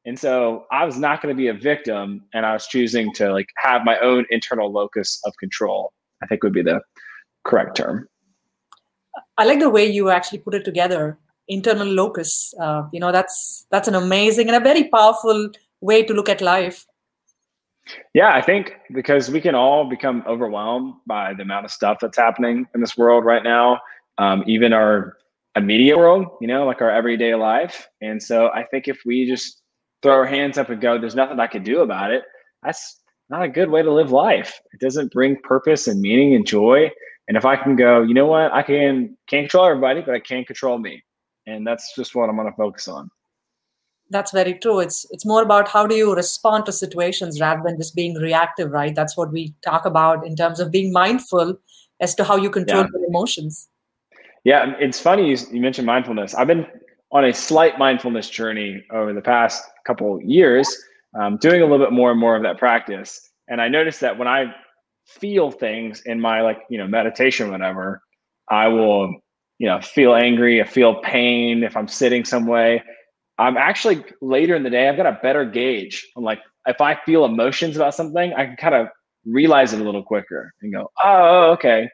And 0.05 0.17
so 0.17 0.65
I 0.71 0.85
was 0.85 0.97
not 0.97 1.21
going 1.21 1.35
to 1.35 1.37
be 1.37 1.47
a 1.47 1.53
victim 1.53 2.23
and 2.33 2.45
I 2.45 2.53
was 2.53 2.67
choosing 2.67 3.13
to 3.13 3.31
like 3.31 3.47
have 3.57 3.83
my 3.83 3.99
own 3.99 4.25
internal 4.29 4.71
locus 4.71 5.19
of 5.25 5.33
control, 5.39 5.93
I 6.23 6.27
think 6.27 6.43
would 6.43 6.53
be 6.53 6.63
the 6.63 6.81
correct 7.45 7.75
term. 7.75 8.07
I 9.37 9.45
like 9.45 9.59
the 9.59 9.69
way 9.69 9.85
you 9.85 10.09
actually 10.09 10.39
put 10.39 10.53
it 10.53 10.65
together. 10.65 11.17
Internal 11.47 11.87
locus. 11.87 12.53
Uh, 12.59 12.83
you 12.91 12.99
know, 12.99 13.11
that's 13.11 13.65
that's 13.71 13.87
an 13.87 13.95
amazing 13.95 14.47
and 14.47 14.55
a 14.55 14.59
very 14.59 14.85
powerful 14.85 15.49
way 15.81 16.03
to 16.03 16.13
look 16.13 16.29
at 16.29 16.41
life. 16.41 16.85
Yeah, 18.13 18.33
I 18.33 18.41
think 18.41 18.73
because 18.93 19.29
we 19.29 19.41
can 19.41 19.55
all 19.55 19.89
become 19.89 20.23
overwhelmed 20.27 20.93
by 21.07 21.33
the 21.33 21.41
amount 21.41 21.65
of 21.65 21.71
stuff 21.71 21.97
that's 21.99 22.17
happening 22.17 22.67
in 22.75 22.81
this 22.81 22.97
world 22.97 23.25
right 23.25 23.43
now, 23.43 23.81
um, 24.17 24.43
even 24.47 24.71
our 24.71 25.17
immediate 25.55 25.97
world, 25.97 26.27
you 26.39 26.47
know, 26.47 26.65
like 26.65 26.81
our 26.81 26.91
everyday 26.91 27.35
life. 27.35 27.89
And 28.01 28.21
so 28.21 28.49
I 28.49 28.63
think 28.63 28.87
if 28.87 29.01
we 29.05 29.27
just 29.27 29.61
throw 30.01 30.13
our 30.13 30.25
hands 30.25 30.57
up 30.57 30.69
and 30.69 30.79
go, 30.81 30.99
there's 30.99 31.15
nothing 31.15 31.39
I 31.39 31.47
can 31.47 31.63
do 31.63 31.81
about 31.81 32.11
it, 32.11 32.23
that's 32.63 33.01
not 33.29 33.43
a 33.43 33.49
good 33.49 33.69
way 33.69 33.81
to 33.81 33.91
live 33.91 34.11
life. 34.11 34.59
It 34.73 34.79
doesn't 34.79 35.11
bring 35.11 35.37
purpose 35.41 35.87
and 35.87 36.01
meaning 36.01 36.35
and 36.35 36.45
joy. 36.45 36.91
And 37.31 37.37
if 37.37 37.45
I 37.45 37.55
can 37.55 37.77
go, 37.77 38.01
you 38.01 38.13
know 38.13 38.25
what, 38.25 38.51
I 38.51 38.61
can 38.61 39.15
can't 39.27 39.45
control 39.45 39.65
everybody, 39.65 40.01
but 40.01 40.13
I 40.13 40.19
can 40.19 40.43
control 40.43 40.77
me, 40.77 41.01
and 41.47 41.65
that's 41.65 41.95
just 41.95 42.13
what 42.13 42.27
I'm 42.29 42.35
going 42.35 42.51
to 42.51 42.57
focus 42.57 42.89
on. 42.89 43.09
That's 44.09 44.33
very 44.33 44.55
true. 44.55 44.81
It's 44.81 45.05
it's 45.11 45.25
more 45.25 45.41
about 45.41 45.69
how 45.69 45.87
do 45.87 45.95
you 45.95 46.13
respond 46.13 46.65
to 46.65 46.73
situations 46.73 47.39
rather 47.39 47.61
than 47.65 47.77
just 47.77 47.95
being 47.95 48.15
reactive, 48.15 48.71
right? 48.71 48.93
That's 48.93 49.15
what 49.15 49.31
we 49.31 49.53
talk 49.63 49.85
about 49.85 50.27
in 50.27 50.35
terms 50.35 50.59
of 50.59 50.71
being 50.71 50.91
mindful 50.91 51.57
as 52.01 52.13
to 52.15 52.25
how 52.25 52.35
you 52.35 52.49
control 52.49 52.81
yeah. 52.81 52.89
your 52.99 53.07
emotions. 53.07 53.69
Yeah, 54.43 54.73
it's 54.77 54.99
funny 54.99 55.29
you, 55.29 55.37
you 55.53 55.61
mentioned 55.61 55.85
mindfulness. 55.85 56.35
I've 56.35 56.47
been 56.47 56.67
on 57.13 57.23
a 57.23 57.33
slight 57.33 57.79
mindfulness 57.79 58.29
journey 58.29 58.83
over 58.91 59.13
the 59.13 59.21
past 59.21 59.63
couple 59.87 60.21
years, 60.21 60.67
um, 61.17 61.37
doing 61.37 61.61
a 61.61 61.63
little 61.63 61.85
bit 61.85 61.93
more 61.93 62.11
and 62.11 62.19
more 62.19 62.35
of 62.35 62.43
that 62.43 62.57
practice. 62.57 63.29
And 63.47 63.61
I 63.61 63.69
noticed 63.69 64.01
that 64.01 64.17
when 64.17 64.27
I 64.27 64.53
feel 65.05 65.51
things 65.51 66.01
in 66.05 66.19
my 66.19 66.41
like 66.41 66.61
you 66.69 66.77
know 66.77 66.87
meditation 66.87 67.51
whatever 67.51 68.01
i 68.49 68.67
will 68.67 69.13
you 69.59 69.67
know 69.67 69.79
feel 69.81 70.13
angry 70.13 70.61
i 70.61 70.65
feel 70.65 70.95
pain 71.01 71.63
if 71.63 71.75
i'm 71.75 71.87
sitting 71.87 72.25
some 72.25 72.45
way. 72.45 72.81
I'm 73.37 73.57
actually 73.57 74.03
later 74.21 74.55
in 74.55 74.63
the 74.63 74.69
day 74.69 74.87
i've 74.87 74.97
got 74.97 75.07
a 75.07 75.19
better 75.23 75.45
gauge 75.45 76.07
i'm 76.15 76.23
like 76.23 76.39
if 76.67 76.79
i 76.79 76.95
feel 77.05 77.25
emotions 77.25 77.75
about 77.75 77.95
something 77.95 78.33
i 78.33 78.45
can 78.45 78.55
kind 78.55 78.75
of 78.75 78.87
realize 79.25 79.73
it 79.73 79.81
a 79.81 79.83
little 79.83 80.03
quicker 80.03 80.53
and 80.61 80.73
go 80.73 80.91
oh 81.03 81.51
okay. 81.51 81.89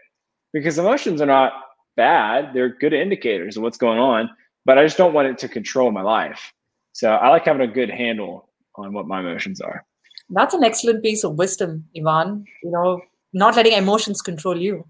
Because 0.54 0.78
emotions 0.78 1.22
are 1.22 1.28
not 1.28 1.54
bad 1.96 2.54
they're 2.54 2.70
good 2.70 2.94
indicators 2.94 3.58
of 3.58 3.64
what's 3.64 3.78
going 3.78 4.00
on 4.00 4.30
but 4.66 4.78
i 4.78 4.84
just 4.84 4.98
don't 4.98 5.14
want 5.14 5.28
it 5.28 5.38
to 5.40 5.48
control 5.48 5.92
my 5.92 6.02
life. 6.02 6.52
So 6.92 7.12
i 7.12 7.30
like 7.30 7.46
having 7.46 7.68
a 7.68 7.72
good 7.72 7.90
handle 7.90 8.50
on 8.76 8.94
what 8.94 9.08
my 9.08 9.22
emotions 9.22 9.62
are 9.62 9.86
that's 10.30 10.54
an 10.54 10.64
excellent 10.64 11.04
piece 11.04 11.24
of 11.24 11.36
wisdom, 11.36 11.86
Ivan. 11.98 12.46
You 12.64 12.72
know, 12.72 13.02
not 13.34 13.56
letting 13.56 13.74
emotions 13.74 14.22
control 14.22 14.60
you. 14.60 14.86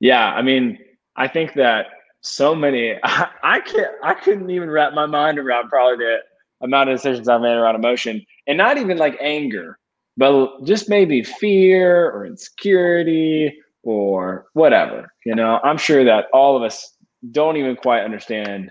Yeah, 0.00 0.32
I 0.32 0.42
mean, 0.42 0.78
I 1.16 1.28
think 1.28 1.54
that 1.54 1.86
so 2.22 2.54
many 2.54 2.96
I, 3.02 3.28
I 3.42 3.60
can't 3.60 3.92
I 4.02 4.14
couldn't 4.14 4.50
even 4.50 4.70
wrap 4.70 4.94
my 4.94 5.06
mind 5.06 5.38
around 5.38 5.68
probably 5.68 6.04
the 6.04 6.18
amount 6.62 6.90
of 6.90 6.96
decisions 6.96 7.28
I've 7.28 7.40
made 7.40 7.54
around 7.54 7.74
emotion 7.74 8.24
and 8.46 8.58
not 8.58 8.78
even 8.78 8.96
like 8.96 9.16
anger, 9.20 9.78
but 10.16 10.64
just 10.64 10.88
maybe 10.88 11.22
fear 11.22 12.10
or 12.10 12.24
insecurity 12.24 13.56
or 13.82 14.46
whatever. 14.52 15.12
You 15.26 15.34
know, 15.34 15.60
I'm 15.64 15.78
sure 15.78 16.04
that 16.04 16.26
all 16.32 16.56
of 16.56 16.62
us 16.62 16.96
don't 17.30 17.56
even 17.56 17.76
quite 17.76 18.04
understand 18.04 18.70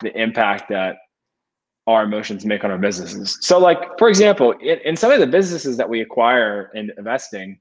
the 0.00 0.18
impact 0.20 0.68
that 0.70 0.96
our 1.86 2.02
emotions 2.02 2.44
make 2.44 2.64
on 2.64 2.70
our 2.70 2.78
businesses. 2.78 3.38
So, 3.40 3.58
like 3.58 3.98
for 3.98 4.08
example, 4.08 4.52
in, 4.52 4.78
in 4.84 4.96
some 4.96 5.12
of 5.12 5.20
the 5.20 5.26
businesses 5.26 5.76
that 5.76 5.88
we 5.88 6.00
acquire 6.00 6.70
in 6.74 6.90
investing, 6.98 7.58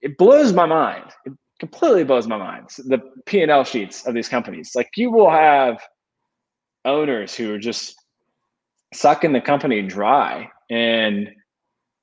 it 0.00 0.18
blows 0.18 0.52
my 0.52 0.66
mind. 0.66 1.04
It 1.24 1.32
completely 1.60 2.04
blows 2.04 2.26
my 2.26 2.36
mind. 2.36 2.68
The 2.76 3.00
P 3.26 3.42
and 3.42 3.50
L 3.50 3.64
sheets 3.64 4.06
of 4.06 4.14
these 4.14 4.28
companies, 4.28 4.72
like 4.74 4.90
you 4.96 5.10
will 5.10 5.30
have 5.30 5.80
owners 6.84 7.34
who 7.34 7.54
are 7.54 7.58
just 7.58 7.94
sucking 8.94 9.32
the 9.32 9.40
company 9.40 9.82
dry, 9.82 10.50
and 10.70 11.28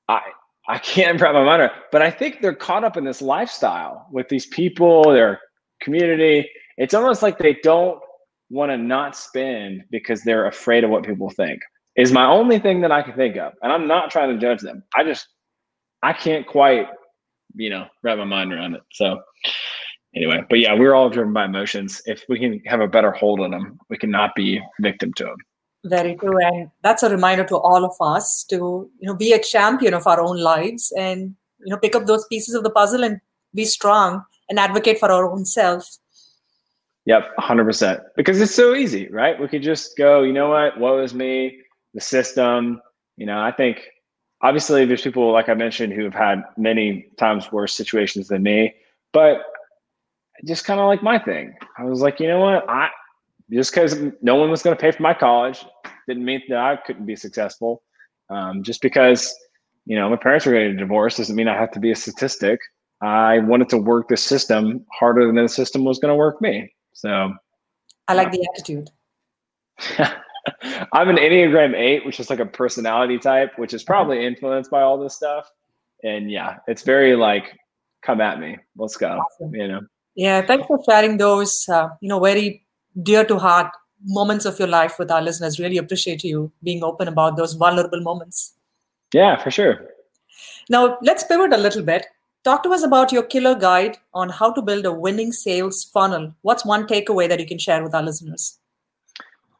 I 0.07 0.21
I 0.67 0.77
can't 0.77 1.19
wrap 1.21 1.33
my 1.33 1.43
mind 1.43 1.61
around. 1.61 1.71
But 1.91 2.01
I 2.01 2.11
think 2.11 2.41
they're 2.41 2.55
caught 2.55 2.83
up 2.83 2.95
in 2.95 3.03
this 3.03 3.21
lifestyle 3.21 4.07
with 4.11 4.29
these 4.29 4.45
people, 4.47 5.03
their 5.11 5.39
community. 5.81 6.49
It's 6.77 6.93
almost 6.93 7.21
like 7.21 7.37
they 7.37 7.57
don't 7.63 7.99
want 8.49 8.71
to 8.71 8.77
not 8.77 9.15
spend 9.15 9.83
because 9.91 10.21
they're 10.21 10.47
afraid 10.47 10.83
of 10.83 10.89
what 10.89 11.03
people 11.03 11.29
think. 11.29 11.61
Is 11.95 12.11
my 12.11 12.25
only 12.25 12.59
thing 12.59 12.81
that 12.81 12.91
I 12.91 13.01
can 13.01 13.13
think 13.15 13.37
of, 13.37 13.53
and 13.61 13.71
I'm 13.71 13.87
not 13.87 14.11
trying 14.11 14.33
to 14.33 14.39
judge 14.39 14.61
them. 14.61 14.83
I 14.95 15.03
just 15.03 15.27
I 16.03 16.11
can't 16.11 16.45
quite, 16.45 16.87
you 17.55 17.69
know, 17.69 17.87
wrap 18.03 18.17
my 18.17 18.25
mind 18.25 18.53
around 18.53 18.75
it. 18.75 18.81
So 18.91 19.21
anyway, 20.15 20.43
but 20.49 20.59
yeah, 20.59 20.73
we're 20.73 20.93
all 20.93 21.09
driven 21.09 21.31
by 21.31 21.45
emotions. 21.45 22.01
If 22.05 22.23
we 22.27 22.37
can 22.37 22.59
have 22.65 22.81
a 22.81 22.87
better 22.87 23.11
hold 23.11 23.39
on 23.39 23.51
them, 23.51 23.79
we 23.89 23.97
cannot 23.97 24.35
be 24.35 24.61
victim 24.81 25.13
to 25.13 25.23
them. 25.23 25.37
Very 25.85 26.15
true, 26.15 26.37
and 26.43 26.69
that's 26.81 27.03
a 27.03 27.09
reminder 27.09 27.43
to 27.45 27.57
all 27.57 27.85
of 27.85 27.95
us 28.01 28.43
to 28.49 28.55
you 28.99 29.07
know 29.07 29.15
be 29.15 29.33
a 29.33 29.39
champion 29.39 29.93
of 29.93 30.05
our 30.07 30.19
own 30.19 30.39
lives 30.39 30.91
and 30.97 31.35
you 31.59 31.71
know 31.71 31.77
pick 31.77 31.95
up 31.95 32.07
those 32.07 32.25
pieces 32.27 32.55
of 32.55 32.63
the 32.63 32.71
puzzle 32.71 33.03
and 33.03 33.21
be 33.53 33.65
strong 33.65 34.23
and 34.49 34.59
advocate 34.59 34.99
for 34.99 35.11
our 35.11 35.31
own 35.31 35.45
self. 35.45 35.97
Yep, 37.05 37.23
hundred 37.37 37.65
percent. 37.65 38.01
Because 38.15 38.41
it's 38.41 38.55
so 38.55 38.73
easy, 38.73 39.07
right? 39.09 39.39
We 39.39 39.47
could 39.47 39.61
just 39.61 39.95
go, 39.97 40.23
you 40.23 40.33
know 40.33 40.49
what? 40.49 40.79
What 40.79 40.95
was 40.95 41.13
me? 41.13 41.59
The 41.93 42.01
system. 42.01 42.81
You 43.17 43.25
know, 43.25 43.39
I 43.39 43.51
think 43.51 43.81
obviously 44.41 44.85
there's 44.85 45.01
people 45.01 45.31
like 45.31 45.49
I 45.49 45.53
mentioned 45.53 45.93
who 45.93 46.03
have 46.03 46.13
had 46.13 46.43
many 46.57 47.07
times 47.17 47.51
worse 47.51 47.73
situations 47.73 48.27
than 48.27 48.43
me, 48.43 48.73
but 49.13 49.43
just 50.45 50.65
kind 50.65 50.79
of 50.79 50.87
like 50.87 51.01
my 51.01 51.17
thing. 51.17 51.53
I 51.77 51.83
was 51.85 52.01
like, 52.01 52.19
you 52.19 52.27
know 52.27 52.39
what? 52.39 52.69
I 52.69 52.89
just 53.51 53.73
because 53.73 53.95
no 54.21 54.35
one 54.35 54.49
was 54.49 54.63
going 54.63 54.75
to 54.75 54.81
pay 54.81 54.91
for 54.91 55.03
my 55.03 55.13
college 55.13 55.63
didn't 56.07 56.25
mean 56.25 56.41
that 56.49 56.57
I 56.57 56.75
couldn't 56.77 57.05
be 57.05 57.15
successful. 57.15 57.83
Um, 58.29 58.63
just 58.63 58.81
because 58.81 59.33
you 59.85 59.95
know 59.95 60.09
my 60.09 60.15
parents 60.15 60.45
were 60.45 60.53
getting 60.53 60.75
a 60.75 60.79
divorce 60.79 61.17
doesn't 61.17 61.35
mean 61.35 61.47
I 61.47 61.57
have 61.57 61.71
to 61.71 61.79
be 61.79 61.91
a 61.91 61.95
statistic. 61.95 62.59
I 63.01 63.39
wanted 63.39 63.69
to 63.69 63.77
work 63.77 64.07
the 64.07 64.17
system 64.17 64.85
harder 64.97 65.27
than 65.27 65.35
the 65.35 65.49
system 65.49 65.83
was 65.83 65.99
going 65.99 66.11
to 66.11 66.15
work 66.15 66.41
me. 66.41 66.73
So 66.95 67.33
I 68.07 68.13
like 68.13 68.31
the 68.31 68.47
attitude. 68.53 68.89
I'm 70.93 71.09
an 71.09 71.17
Enneagram 71.17 71.75
8, 71.75 72.05
which 72.05 72.19
is 72.19 72.29
like 72.29 72.39
a 72.39 72.45
personality 72.45 73.19
type, 73.19 73.51
which 73.57 73.73
is 73.73 73.83
probably 73.83 74.25
influenced 74.25 74.71
by 74.71 74.81
all 74.81 74.97
this 74.97 75.15
stuff. 75.15 75.51
And 76.03 76.31
yeah, 76.31 76.57
it's 76.67 76.83
very 76.83 77.15
like, 77.15 77.57
come 78.01 78.21
at 78.21 78.39
me. 78.39 78.57
Let's 78.77 78.95
go. 78.95 79.19
Awesome. 79.19 79.53
You 79.53 79.67
know? 79.67 79.81
Yeah. 80.15 80.41
Thanks 80.45 80.67
for 80.67 80.79
sharing 80.87 81.17
those, 81.17 81.53
uh, 81.67 81.89
you 81.99 82.07
know, 82.07 82.19
very 82.19 82.65
dear 83.03 83.25
to 83.25 83.37
heart 83.37 83.71
moments 84.05 84.45
of 84.45 84.57
your 84.57 84.67
life 84.69 84.97
with 84.97 85.11
our 85.11 85.21
listeners. 85.21 85.59
Really 85.59 85.77
appreciate 85.77 86.23
you 86.23 86.51
being 86.63 86.83
open 86.83 87.07
about 87.07 87.35
those 87.35 87.53
vulnerable 87.53 88.01
moments. 88.01 88.53
Yeah, 89.13 89.41
for 89.41 89.51
sure. 89.51 89.89
Now, 90.69 90.97
let's 91.01 91.23
pivot 91.23 91.53
a 91.53 91.57
little 91.57 91.83
bit. 91.83 92.05
Talk 92.45 92.61
to 92.61 92.69
us 92.73 92.83
about 92.83 93.11
your 93.11 93.23
killer 93.23 93.55
guide 93.55 93.97
on 94.13 94.29
how 94.29 94.51
to 94.51 94.61
build 94.61 94.85
a 94.85 94.91
winning 94.91 95.31
sales 95.31 95.83
funnel. 95.83 96.35
What's 96.43 96.63
one 96.63 96.85
takeaway 96.85 97.27
that 97.27 97.39
you 97.39 97.47
can 97.47 97.57
share 97.57 97.81
with 97.81 97.95
our 97.95 98.03
listeners? 98.03 98.59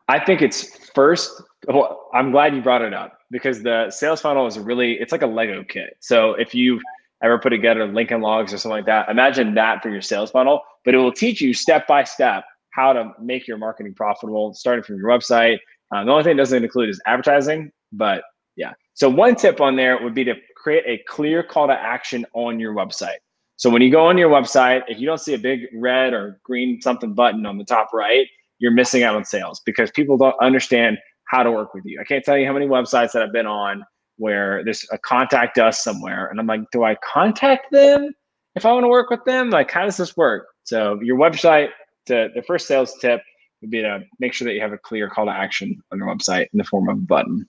I 0.07 0.19
think 0.23 0.43
it's 0.43 0.87
first. 0.93 1.41
Well, 1.67 2.07
I'm 2.13 2.29
glad 2.29 2.53
you 2.53 2.61
brought 2.61 2.83
it 2.83 2.93
up 2.93 3.17
because 3.31 3.63
the 3.63 3.89
sales 3.89 4.21
funnel 4.21 4.45
is 4.45 4.59
really 4.59 4.99
it's 4.99 5.11
like 5.11 5.23
a 5.23 5.27
Lego 5.27 5.63
kit. 5.63 5.97
So 5.99 6.33
if 6.35 6.53
you've 6.53 6.83
ever 7.23 7.39
put 7.39 7.49
together 7.49 7.87
Lincoln 7.87 8.21
Logs 8.21 8.53
or 8.53 8.59
something 8.59 8.77
like 8.77 8.85
that, 8.85 9.09
imagine 9.09 9.55
that 9.55 9.81
for 9.81 9.89
your 9.89 10.03
sales 10.03 10.29
funnel. 10.29 10.61
But 10.83 10.93
it 10.93 10.99
will 10.99 11.11
teach 11.11 11.41
you 11.41 11.55
step 11.55 11.87
by 11.87 12.03
step 12.03 12.43
how 12.69 12.93
to 12.93 13.13
make 13.19 13.47
your 13.47 13.57
marketing 13.57 13.95
profitable, 13.95 14.53
starting 14.53 14.83
from 14.83 14.97
your 14.97 15.09
website. 15.09 15.57
Uh, 15.91 16.03
the 16.03 16.11
only 16.11 16.23
thing 16.23 16.33
it 16.33 16.37
doesn't 16.37 16.63
include 16.63 16.89
is 16.89 17.01
advertising, 17.07 17.71
but 17.91 18.21
yeah. 18.55 18.73
So 18.93 19.09
one 19.09 19.35
tip 19.35 19.59
on 19.59 19.75
there 19.75 19.99
would 20.03 20.13
be 20.13 20.23
to 20.25 20.35
create 20.65 20.83
a 20.87 20.97
clear 21.07 21.43
call 21.43 21.67
to 21.67 21.73
action 21.73 22.25
on 22.33 22.59
your 22.59 22.73
website. 22.73 23.17
So 23.55 23.69
when 23.69 23.83
you 23.83 23.91
go 23.91 24.07
on 24.07 24.17
your 24.17 24.31
website, 24.31 24.81
if 24.87 24.99
you 24.99 25.05
don't 25.05 25.19
see 25.19 25.35
a 25.35 25.37
big 25.37 25.67
red 25.75 26.11
or 26.11 26.39
green 26.43 26.81
something 26.81 27.13
button 27.13 27.45
on 27.45 27.59
the 27.59 27.63
top 27.63 27.93
right, 27.93 28.25
you're 28.57 28.71
missing 28.71 29.03
out 29.03 29.15
on 29.15 29.23
sales 29.23 29.61
because 29.63 29.91
people 29.91 30.17
don't 30.17 30.35
understand 30.41 30.97
how 31.25 31.43
to 31.43 31.51
work 31.51 31.75
with 31.75 31.85
you. 31.85 32.01
I 32.01 32.03
can't 32.03 32.25
tell 32.25 32.35
you 32.35 32.47
how 32.47 32.53
many 32.53 32.65
websites 32.65 33.11
that 33.11 33.21
I've 33.21 33.31
been 33.31 33.45
on 33.45 33.83
where 34.17 34.63
there's 34.63 34.83
a 34.91 34.97
contact 34.97 35.59
us 35.59 35.83
somewhere, 35.83 36.29
and 36.29 36.39
I'm 36.39 36.47
like, 36.47 36.61
do 36.71 36.83
I 36.83 36.95
contact 36.95 37.71
them 37.71 38.11
if 38.55 38.65
I 38.65 38.73
want 38.73 38.85
to 38.85 38.89
work 38.89 39.11
with 39.11 39.23
them? 39.23 39.51
Like, 39.51 39.69
how 39.69 39.83
does 39.83 39.97
this 39.97 40.17
work? 40.17 40.47
So 40.63 40.99
your 41.03 41.17
website 41.17 41.69
to 42.07 42.29
the 42.33 42.41
first 42.41 42.67
sales 42.67 42.97
tip 42.99 43.21
would 43.61 43.69
be 43.69 43.83
to 43.83 43.99
make 44.19 44.33
sure 44.33 44.47
that 44.47 44.55
you 44.55 44.61
have 44.61 44.73
a 44.73 44.79
clear 44.79 45.11
call 45.11 45.25
to 45.25 45.31
action 45.31 45.79
on 45.91 45.99
your 45.99 46.07
website 46.07 46.47
in 46.53 46.57
the 46.57 46.63
form 46.63 46.89
of 46.89 46.97
a 46.97 47.01
button. 47.01 47.47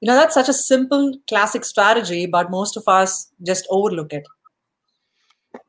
You 0.00 0.08
know, 0.08 0.14
that's 0.14 0.34
such 0.34 0.48
a 0.48 0.54
simple, 0.54 1.14
classic 1.28 1.64
strategy, 1.64 2.26
but 2.26 2.50
most 2.50 2.76
of 2.76 2.84
us 2.86 3.30
just 3.46 3.66
overlook 3.70 4.12
it. 4.12 4.26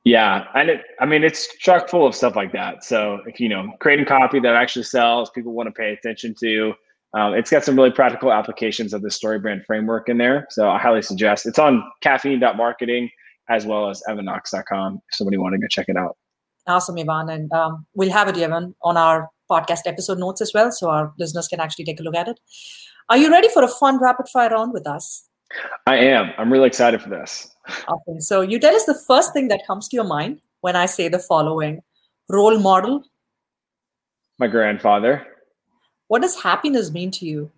Yeah, 0.04 0.46
and 0.56 0.70
it, 0.70 0.82
I 1.00 1.06
mean, 1.06 1.24
it's 1.24 1.56
chock 1.58 1.90
full 1.90 2.08
of 2.08 2.16
stuff 2.16 2.36
like 2.36 2.54
that. 2.54 2.84
So 2.84 3.20
if 3.28 3.40
you 3.40 3.50
know, 3.50 3.72
creating 3.80 4.06
copy 4.06 4.40
that 4.40 4.56
actually 4.56 4.84
sells, 4.84 5.30
people 5.30 5.54
want 5.54 5.68
to 5.68 5.74
pay 5.74 5.94
attention 5.94 6.34
to. 6.40 6.74
Um, 7.14 7.34
it's 7.34 7.52
got 7.52 7.64
some 7.64 7.76
really 7.76 7.92
practical 7.92 8.32
applications 8.32 8.94
of 8.94 9.02
the 9.02 9.12
story 9.12 9.38
brand 9.38 9.66
framework 9.66 10.08
in 10.08 10.18
there. 10.18 10.48
So 10.50 10.70
I 10.70 10.80
highly 10.80 11.02
suggest 11.02 11.46
it's 11.46 11.60
on 11.60 11.84
caffeine.marketing 12.02 13.10
as 13.50 13.66
well 13.66 13.90
as 13.90 14.02
evanknox.com 14.08 15.02
if 15.10 15.16
somebody 15.16 15.38
want 15.38 15.54
to 15.54 15.60
go 15.60 15.68
check 15.68 15.90
it 15.90 15.98
out. 15.98 16.16
Awesome, 16.68 16.98
Ivan. 16.98 17.30
And 17.30 17.52
um, 17.52 17.86
we'll 17.94 18.12
have 18.12 18.30
it, 18.30 18.38
Ivan, 18.38 18.76
on 18.82 18.96
our 18.96 19.30
podcast 19.52 19.82
episode 19.86 20.20
notes 20.20 20.42
as 20.42 20.52
well, 20.54 20.72
so 20.72 20.90
our 20.90 21.14
listeners 21.20 21.48
can 21.48 21.60
actually 21.60 21.86
take 21.86 22.00
a 22.00 22.04
look 22.04 22.16
at 22.16 22.28
it. 22.28 22.40
Are 23.10 23.18
you 23.18 23.30
ready 23.30 23.50
for 23.50 23.64
a 23.64 23.68
fun 23.68 24.00
rapid 24.00 24.30
fire 24.30 24.50
round 24.50 24.74
with 24.74 24.88
us? 24.88 25.28
I 25.86 25.98
am. 25.98 26.32
I'm 26.38 26.52
really 26.52 26.68
excited 26.68 27.02
for 27.02 27.10
this. 27.10 27.54
Awesome. 27.88 28.22
So 28.22 28.42
you 28.42 28.60
tell 28.60 28.76
us 28.76 28.86
the 28.86 29.00
first 29.08 29.34
thing 29.34 29.50
that 29.50 29.68
comes 29.68 29.90
to 29.90 29.96
your 29.96 30.06
mind 30.06 30.40
when 30.62 30.76
I 30.76 30.86
say 30.86 31.10
the 31.10 31.20
following 31.20 31.82
role 32.30 32.58
model. 32.58 33.04
My 34.40 34.48
grandfather. 34.48 35.28
What 36.08 36.22
does 36.22 36.42
happiness 36.42 36.92
mean 36.92 37.12
to 37.12 37.26
you? 37.26 37.52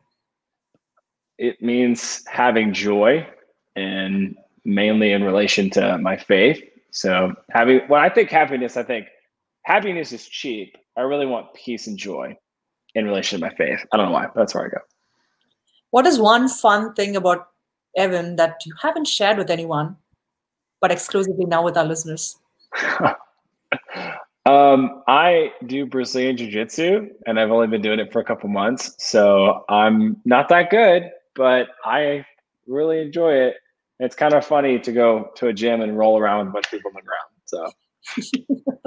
It 1.38 1.62
means 1.62 2.24
having 2.28 2.74
joy 2.74 3.28
and 3.76 4.36
mainly 4.66 5.12
in 5.12 5.24
relation 5.24 5.70
to 5.72 5.98
my 5.98 6.18
faith 6.18 6.62
so 6.94 7.34
having 7.50 7.80
when 7.88 8.02
I 8.02 8.10
think 8.10 8.30
happiness, 8.30 8.78
I 8.78 8.84
think 8.84 9.08
happiness 9.64 10.14
is 10.14 10.28
cheap. 10.28 10.78
I 10.98 11.02
really 11.02 11.26
want 11.26 11.54
peace 11.54 11.88
and 11.88 11.98
joy 11.98 12.38
in 12.96 13.06
relation 13.06 13.40
to 13.40 13.46
my 13.46 13.54
faith. 13.56 13.86
I 13.92 13.98
don't 13.98 14.08
know 14.08 14.12
why, 14.12 14.26
but 14.26 14.36
that's 14.36 14.54
where 14.54 14.66
I 14.66 14.70
go. 14.70 14.78
What 15.92 16.06
is 16.06 16.20
one 16.20 16.48
fun 16.48 16.94
thing 16.94 17.16
about 17.16 17.48
Evan 17.98 18.36
that 18.38 18.58
you 18.66 18.74
haven't 18.82 19.08
shared 19.08 19.38
with 19.38 19.50
anyone, 19.50 19.96
but 20.82 20.92
exclusively 20.92 21.46
now 21.46 21.64
with 21.64 21.78
our 21.78 21.86
listeners? 21.86 22.38
um, 24.46 25.04
I 25.08 25.52
do 25.66 25.86
Brazilian 25.86 26.38
Jiu 26.38 26.50
Jitsu, 26.50 27.10
and 27.28 27.40
I've 27.40 27.52
only 27.52 27.68
been 27.68 27.82
doing 27.82 28.00
it 28.00 28.12
for 28.12 28.20
a 28.20 28.26
couple 28.26 28.50
months. 28.50 28.96
So 28.98 29.64
I'm 29.70 30.18
not 30.26 30.50
that 30.50 30.70
good, 30.70 31.12
but 31.36 31.68
I 31.86 32.26
really 32.68 33.02
enjoy 33.02 33.34
it 33.34 33.56
it's 34.00 34.16
kind 34.16 34.34
of 34.34 34.46
funny 34.46 34.80
to 34.80 34.92
go 34.92 35.32
to 35.36 35.48
a 35.48 35.54
gym 35.54 35.82
and 35.82 35.98
roll 35.98 36.20
around 36.20 36.40
with 36.40 36.48
a 36.50 36.52
bunch 36.52 36.66
of 36.66 36.72
people 36.72 36.92
on 36.92 36.96
the 36.96 37.02
ground. 37.02 37.32
So 37.46 37.72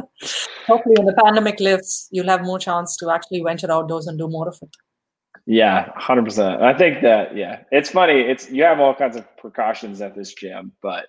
hopefully 0.66 0.94
when 0.98 1.06
the 1.06 1.20
pandemic 1.22 1.60
lifts, 1.60 2.08
you'll 2.10 2.28
have 2.28 2.42
more 2.42 2.58
chance 2.58 2.96
to 2.98 3.10
actually 3.10 3.42
venture 3.42 3.70
outdoors 3.70 4.06
and 4.06 4.18
do 4.18 4.28
more 4.28 4.48
of 4.48 4.58
it. 4.62 4.70
Yeah, 5.46 5.90
hundred 5.94 6.24
percent. 6.24 6.62
I 6.62 6.76
think 6.76 7.02
that 7.02 7.36
yeah, 7.36 7.62
it's 7.70 7.90
funny. 7.90 8.20
It's 8.20 8.50
you 8.50 8.64
have 8.64 8.80
all 8.80 8.94
kinds 8.94 9.16
of 9.16 9.24
precautions 9.36 10.00
at 10.00 10.16
this 10.16 10.34
gym, 10.34 10.72
but 10.82 11.06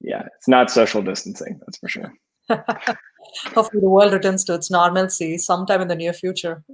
yeah, 0.00 0.22
it's 0.36 0.48
not 0.48 0.70
social 0.70 1.00
distancing. 1.02 1.60
That's 1.60 1.78
for 1.78 1.88
sure. 1.88 2.12
Hopefully, 2.48 3.80
the 3.80 3.88
world 3.88 4.12
returns 4.12 4.42
to 4.44 4.54
its 4.54 4.70
normalcy 4.70 5.38
sometime 5.38 5.80
in 5.80 5.88
the 5.88 5.94
near 5.94 6.12
future. 6.12 6.64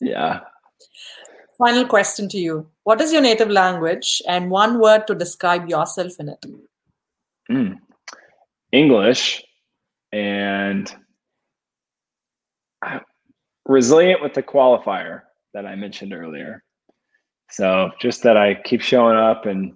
Yeah. 0.00 0.40
Final 1.56 1.86
question 1.86 2.28
to 2.30 2.38
you: 2.38 2.68
What 2.82 3.00
is 3.00 3.12
your 3.12 3.22
native 3.22 3.50
language, 3.50 4.20
and 4.26 4.50
one 4.50 4.80
word 4.80 5.06
to 5.06 5.14
describe 5.14 5.68
yourself 5.68 6.12
in 6.18 6.30
it? 6.30 6.44
Mm. 7.48 7.78
English 8.72 9.42
and 10.12 10.94
resilient 13.66 14.22
with 14.22 14.34
the 14.34 14.42
qualifier 14.42 15.22
that 15.54 15.66
I 15.66 15.74
mentioned 15.76 16.12
earlier. 16.12 16.62
So 17.50 17.90
just 18.00 18.22
that 18.22 18.36
I 18.36 18.54
keep 18.54 18.80
showing 18.80 19.16
up 19.16 19.46
and 19.46 19.72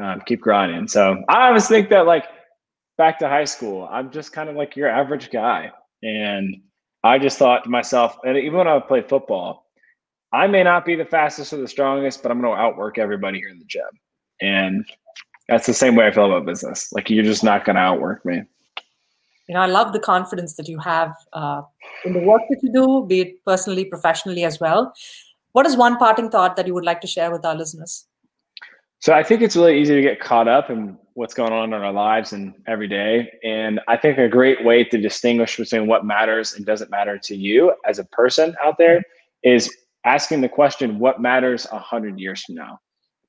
um, 0.00 0.22
keep 0.26 0.40
grinding. 0.40 0.88
So 0.88 1.22
I 1.28 1.48
always 1.48 1.68
think 1.68 1.88
that 1.90 2.06
like 2.06 2.24
back 2.98 3.18
to 3.20 3.28
high 3.28 3.44
school, 3.44 3.88
I'm 3.90 4.10
just 4.10 4.32
kind 4.32 4.48
of 4.48 4.56
like 4.56 4.76
your 4.76 4.88
average 4.88 5.30
guy. 5.30 5.70
And 6.02 6.56
I 7.02 7.18
just 7.18 7.38
thought 7.38 7.64
to 7.64 7.70
myself, 7.70 8.16
and 8.24 8.36
even 8.36 8.58
when 8.58 8.68
I 8.68 8.78
play 8.80 9.02
football, 9.02 9.66
I 10.32 10.46
may 10.48 10.64
not 10.64 10.84
be 10.84 10.96
the 10.96 11.04
fastest 11.04 11.52
or 11.52 11.58
the 11.58 11.68
strongest, 11.68 12.22
but 12.22 12.32
I'm 12.32 12.40
going 12.40 12.54
to 12.54 12.60
outwork 12.60 12.98
everybody 12.98 13.38
here 13.38 13.50
in 13.50 13.58
the 13.58 13.64
gym. 13.66 13.82
And 14.40 14.84
that's 15.48 15.66
the 15.66 15.74
same 15.74 15.94
way 15.94 16.06
I 16.06 16.10
feel 16.10 16.26
about 16.26 16.46
business. 16.46 16.92
Like 16.92 17.08
you're 17.08 17.24
just 17.24 17.44
not 17.44 17.64
going 17.64 17.76
to 17.76 17.82
outwork 17.82 18.24
me. 18.24 18.42
You 19.48 19.54
know, 19.54 19.60
I 19.60 19.66
love 19.66 19.92
the 19.92 20.00
confidence 20.00 20.54
that 20.54 20.68
you 20.68 20.78
have 20.78 21.14
uh, 21.32 21.62
in 22.04 22.14
the 22.14 22.20
work 22.20 22.42
that 22.48 22.60
you 22.62 22.72
do, 22.72 23.04
be 23.06 23.20
it 23.20 23.44
personally, 23.44 23.84
professionally 23.84 24.44
as 24.44 24.58
well. 24.58 24.94
What 25.52 25.66
is 25.66 25.76
one 25.76 25.98
parting 25.98 26.30
thought 26.30 26.56
that 26.56 26.66
you 26.66 26.74
would 26.74 26.84
like 26.84 27.00
to 27.02 27.06
share 27.06 27.30
with 27.30 27.44
our 27.44 27.54
listeners? 27.54 28.06
So 29.00 29.12
I 29.12 29.22
think 29.22 29.42
it's 29.42 29.54
really 29.54 29.78
easy 29.78 29.94
to 29.94 30.00
get 30.00 30.18
caught 30.18 30.48
up 30.48 30.70
in 30.70 30.96
what's 31.12 31.34
going 31.34 31.52
on 31.52 31.74
in 31.74 31.82
our 31.82 31.92
lives 31.92 32.32
and 32.32 32.54
every 32.66 32.88
day. 32.88 33.30
And 33.44 33.80
I 33.86 33.98
think 33.98 34.16
a 34.18 34.28
great 34.28 34.64
way 34.64 34.82
to 34.84 34.98
distinguish 34.98 35.58
between 35.58 35.86
what 35.86 36.06
matters 36.06 36.54
and 36.54 36.64
doesn't 36.64 36.90
matter 36.90 37.18
to 37.18 37.36
you 37.36 37.74
as 37.86 37.98
a 37.98 38.04
person 38.04 38.56
out 38.64 38.78
there 38.78 39.02
is 39.42 39.70
asking 40.04 40.40
the 40.40 40.48
question, 40.48 40.98
what 40.98 41.20
matters 41.20 41.66
a 41.70 41.78
hundred 41.78 42.18
years 42.18 42.42
from 42.42 42.54
now? 42.54 42.80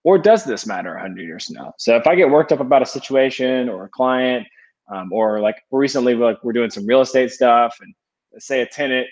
Or 0.05 0.17
does 0.17 0.45
this 0.45 0.65
matter 0.65 0.95
a 0.95 1.01
hundred 1.01 1.23
years 1.23 1.47
from 1.47 1.55
now? 1.55 1.73
So 1.77 1.95
if 1.97 2.07
I 2.07 2.15
get 2.15 2.29
worked 2.29 2.51
up 2.51 2.61
about 2.61 2.81
a 2.81 2.85
situation 2.85 3.67
or 3.67 3.85
a 3.85 3.89
client, 3.89 4.47
um, 4.93 5.11
or 5.11 5.39
like 5.39 5.57
recently, 5.71 6.15
we're 6.15 6.25
like 6.25 6.43
we're 6.43 6.53
doing 6.53 6.69
some 6.69 6.85
real 6.85 7.01
estate 7.01 7.31
stuff, 7.31 7.75
and 7.81 7.93
say 8.37 8.61
a 8.61 8.65
tenant 8.65 9.07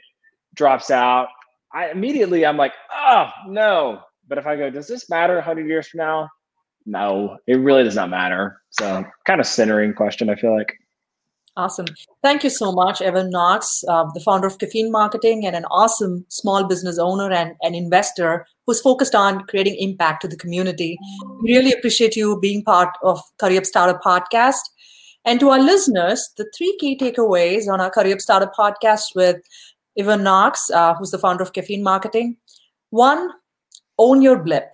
drops 0.55 0.91
out, 0.91 1.27
I 1.73 1.89
immediately 1.89 2.45
I'm 2.45 2.57
like, 2.57 2.73
oh 2.93 3.29
no. 3.47 4.01
But 4.27 4.37
if 4.37 4.47
I 4.47 4.55
go, 4.55 4.69
does 4.69 4.87
this 4.87 5.09
matter 5.09 5.37
a 5.37 5.41
hundred 5.41 5.67
years 5.67 5.87
from 5.87 5.99
now? 5.99 6.29
no, 6.85 7.37
it 7.47 7.55
really 7.55 7.83
does 7.83 7.95
not 7.95 8.09
matter. 8.09 8.61
So, 8.71 9.05
kind 9.25 9.39
of 9.39 9.47
centering 9.47 9.93
question, 9.93 10.29
I 10.29 10.35
feel 10.35 10.55
like. 10.55 10.73
Awesome. 11.55 11.85
Thank 12.23 12.43
you 12.43 12.49
so 12.49 12.71
much, 12.71 12.99
Evan 12.99 13.29
Knox, 13.29 13.83
uh, 13.87 14.05
the 14.15 14.19
founder 14.21 14.47
of 14.47 14.57
Caffeine 14.57 14.91
Marketing 14.91 15.45
and 15.45 15.55
an 15.55 15.65
awesome 15.65 16.25
small 16.29 16.63
business 16.63 16.97
owner 16.97 17.31
and 17.31 17.53
an 17.61 17.75
investor 17.75 18.47
who's 18.65 18.81
focused 18.81 19.13
on 19.13 19.41
creating 19.41 19.75
impact 19.75 20.23
to 20.23 20.27
the 20.27 20.35
community. 20.35 20.97
We 21.43 21.55
really 21.55 21.71
appreciate 21.71 22.15
you 22.15 22.39
being 22.39 22.63
part 22.63 22.89
of 23.03 23.21
Career 23.37 23.59
Up 23.59 23.65
Startup 23.65 24.01
podcast. 24.01 24.61
And 25.25 25.39
to 25.39 25.49
our 25.49 25.59
listeners, 25.59 26.29
the 26.37 26.49
three 26.55 26.75
key 26.79 26.97
takeaways 26.97 27.67
on 27.71 27.79
our 27.79 27.89
Career 27.89 28.15
Up 28.15 28.21
Startup 28.21 28.53
podcast 28.53 29.15
with 29.15 29.37
Ivan 29.97 30.23
Knox, 30.23 30.69
uh, 30.71 30.95
who's 30.95 31.11
the 31.11 31.17
founder 31.17 31.43
of 31.43 31.53
Caffeine 31.53 31.83
Marketing. 31.83 32.37
One, 32.89 33.29
own 33.97 34.21
your 34.21 34.43
blip. 34.43 34.71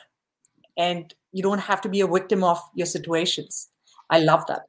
And 0.78 1.14
you 1.32 1.44
don't 1.44 1.60
have 1.60 1.82
to 1.82 1.90
be 1.90 2.02
a 2.02 2.08
victim 2.08 2.44
of 2.44 2.60
your 2.74 2.88
situations. 2.88 3.70
I 4.10 4.20
love 4.20 4.46
that. 4.48 4.64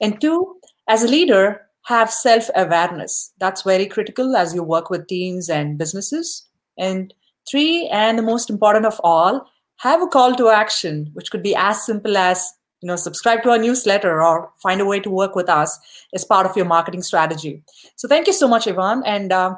And 0.00 0.20
two, 0.20 0.56
as 0.88 1.02
a 1.02 1.08
leader, 1.08 1.62
have 1.86 2.10
self 2.10 2.50
awareness. 2.54 3.32
That's 3.38 3.62
very 3.62 3.86
critical 3.86 4.36
as 4.36 4.54
you 4.54 4.62
work 4.62 4.90
with 4.90 5.08
teams 5.08 5.48
and 5.48 5.78
businesses. 5.78 6.46
And 6.78 7.14
three, 7.50 7.88
and 7.88 8.18
the 8.18 8.22
most 8.22 8.50
important 8.50 8.86
of 8.86 9.00
all, 9.02 9.46
have 9.78 10.02
a 10.02 10.06
call 10.06 10.34
to 10.34 10.48
action, 10.48 11.10
which 11.14 11.30
could 11.30 11.42
be 11.42 11.56
as 11.56 11.84
simple 11.84 12.16
as 12.16 12.46
you 12.82 12.88
know 12.88 12.96
subscribe 12.96 13.42
to 13.42 13.50
our 13.50 13.58
newsletter 13.58 14.22
or 14.22 14.50
find 14.62 14.80
a 14.80 14.84
way 14.84 15.00
to 15.00 15.10
work 15.10 15.34
with 15.34 15.48
us 15.48 15.78
as 16.14 16.24
part 16.24 16.46
of 16.46 16.56
your 16.56 16.66
marketing 16.66 17.02
strategy 17.02 17.62
so 17.96 18.08
thank 18.08 18.26
you 18.26 18.32
so 18.32 18.48
much 18.48 18.66
Ivan. 18.68 19.02
and 19.06 19.32
uh, 19.32 19.54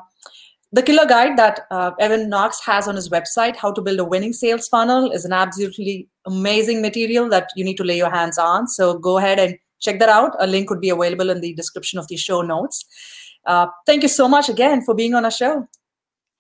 the 0.75 0.83
killer 0.83 1.07
guide 1.07 1.37
that 1.37 1.67
uh, 1.71 1.93
Evan 2.01 2.29
Knox 2.29 2.61
has 2.65 2.89
on 2.89 2.97
his 2.97 3.09
website, 3.09 3.55
How 3.55 3.71
to 3.71 3.81
Build 3.81 4.01
a 4.01 4.05
Winning 4.05 4.33
Sales 4.33 4.67
Funnel, 4.67 5.13
is 5.13 5.25
an 5.25 5.33
absolutely 5.33 6.09
amazing 6.27 6.83
material 6.83 7.29
that 7.29 7.51
you 7.55 7.65
need 7.65 7.77
to 7.77 7.85
lay 7.85 7.97
your 7.97 8.11
hands 8.11 8.39
on. 8.39 8.67
So 8.67 8.99
go 8.99 9.19
ahead 9.19 9.39
and 9.39 9.57
check 9.81 10.01
that 10.01 10.09
out. 10.09 10.35
A 10.41 10.49
link 10.49 10.71
would 10.71 10.81
be 10.81 10.91
available 10.91 11.31
in 11.31 11.41
the 11.41 11.55
description 11.55 12.01
of 12.01 12.09
the 12.09 12.17
show 12.17 12.43
notes. 12.43 12.85
Uh, 13.47 13.69
thank 13.87 14.03
you 14.03 14.09
so 14.09 14.27
much 14.27 14.49
again 14.49 14.83
for 14.83 14.97
being 14.97 15.15
on 15.15 15.25
our 15.25 15.31
show. 15.31 15.69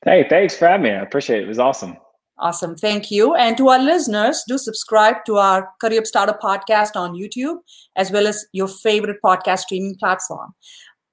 Hey, 0.04 0.26
thanks 0.28 0.56
for 0.56 0.66
having 0.66 0.82
me. 0.82 0.90
I 0.90 1.02
appreciate 1.02 1.38
it. 1.38 1.44
It 1.44 1.48
was 1.48 1.60
awesome. 1.60 1.96
Awesome. 2.38 2.74
Thank 2.74 3.10
you. 3.10 3.34
And 3.34 3.56
to 3.58 3.68
our 3.68 3.78
listeners, 3.78 4.42
do 4.48 4.58
subscribe 4.58 5.24
to 5.26 5.36
our 5.36 5.68
Career 5.80 6.00
Up 6.00 6.06
Startup 6.06 6.40
podcast 6.40 6.96
on 6.96 7.14
YouTube, 7.14 7.58
as 7.96 8.10
well 8.10 8.26
as 8.26 8.44
your 8.52 8.66
favorite 8.66 9.18
podcast 9.24 9.60
streaming 9.60 9.96
platform. 9.96 10.52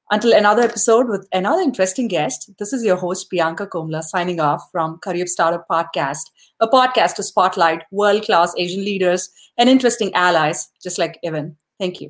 Until 0.09 0.33
another 0.33 0.63
episode 0.63 1.07
with 1.07 1.25
another 1.31 1.61
interesting 1.61 2.09
guest, 2.09 2.51
this 2.59 2.73
is 2.73 2.83
your 2.83 2.97
host, 2.97 3.31
Priyanka 3.31 3.69
Komla, 3.69 4.01
signing 4.03 4.41
off 4.41 4.61
from 4.71 4.97
Career 4.97 5.25
Startup 5.25 5.65
Podcast, 5.71 6.23
a 6.59 6.67
podcast 6.67 7.15
to 7.15 7.23
spotlight 7.23 7.83
world 7.91 8.23
class 8.23 8.53
Asian 8.57 8.83
leaders 8.83 9.29
and 9.57 9.69
interesting 9.69 10.13
allies, 10.13 10.69
just 10.83 10.97
like 10.97 11.17
Evan. 11.23 11.55
Thank 11.79 12.01
you. 12.01 12.09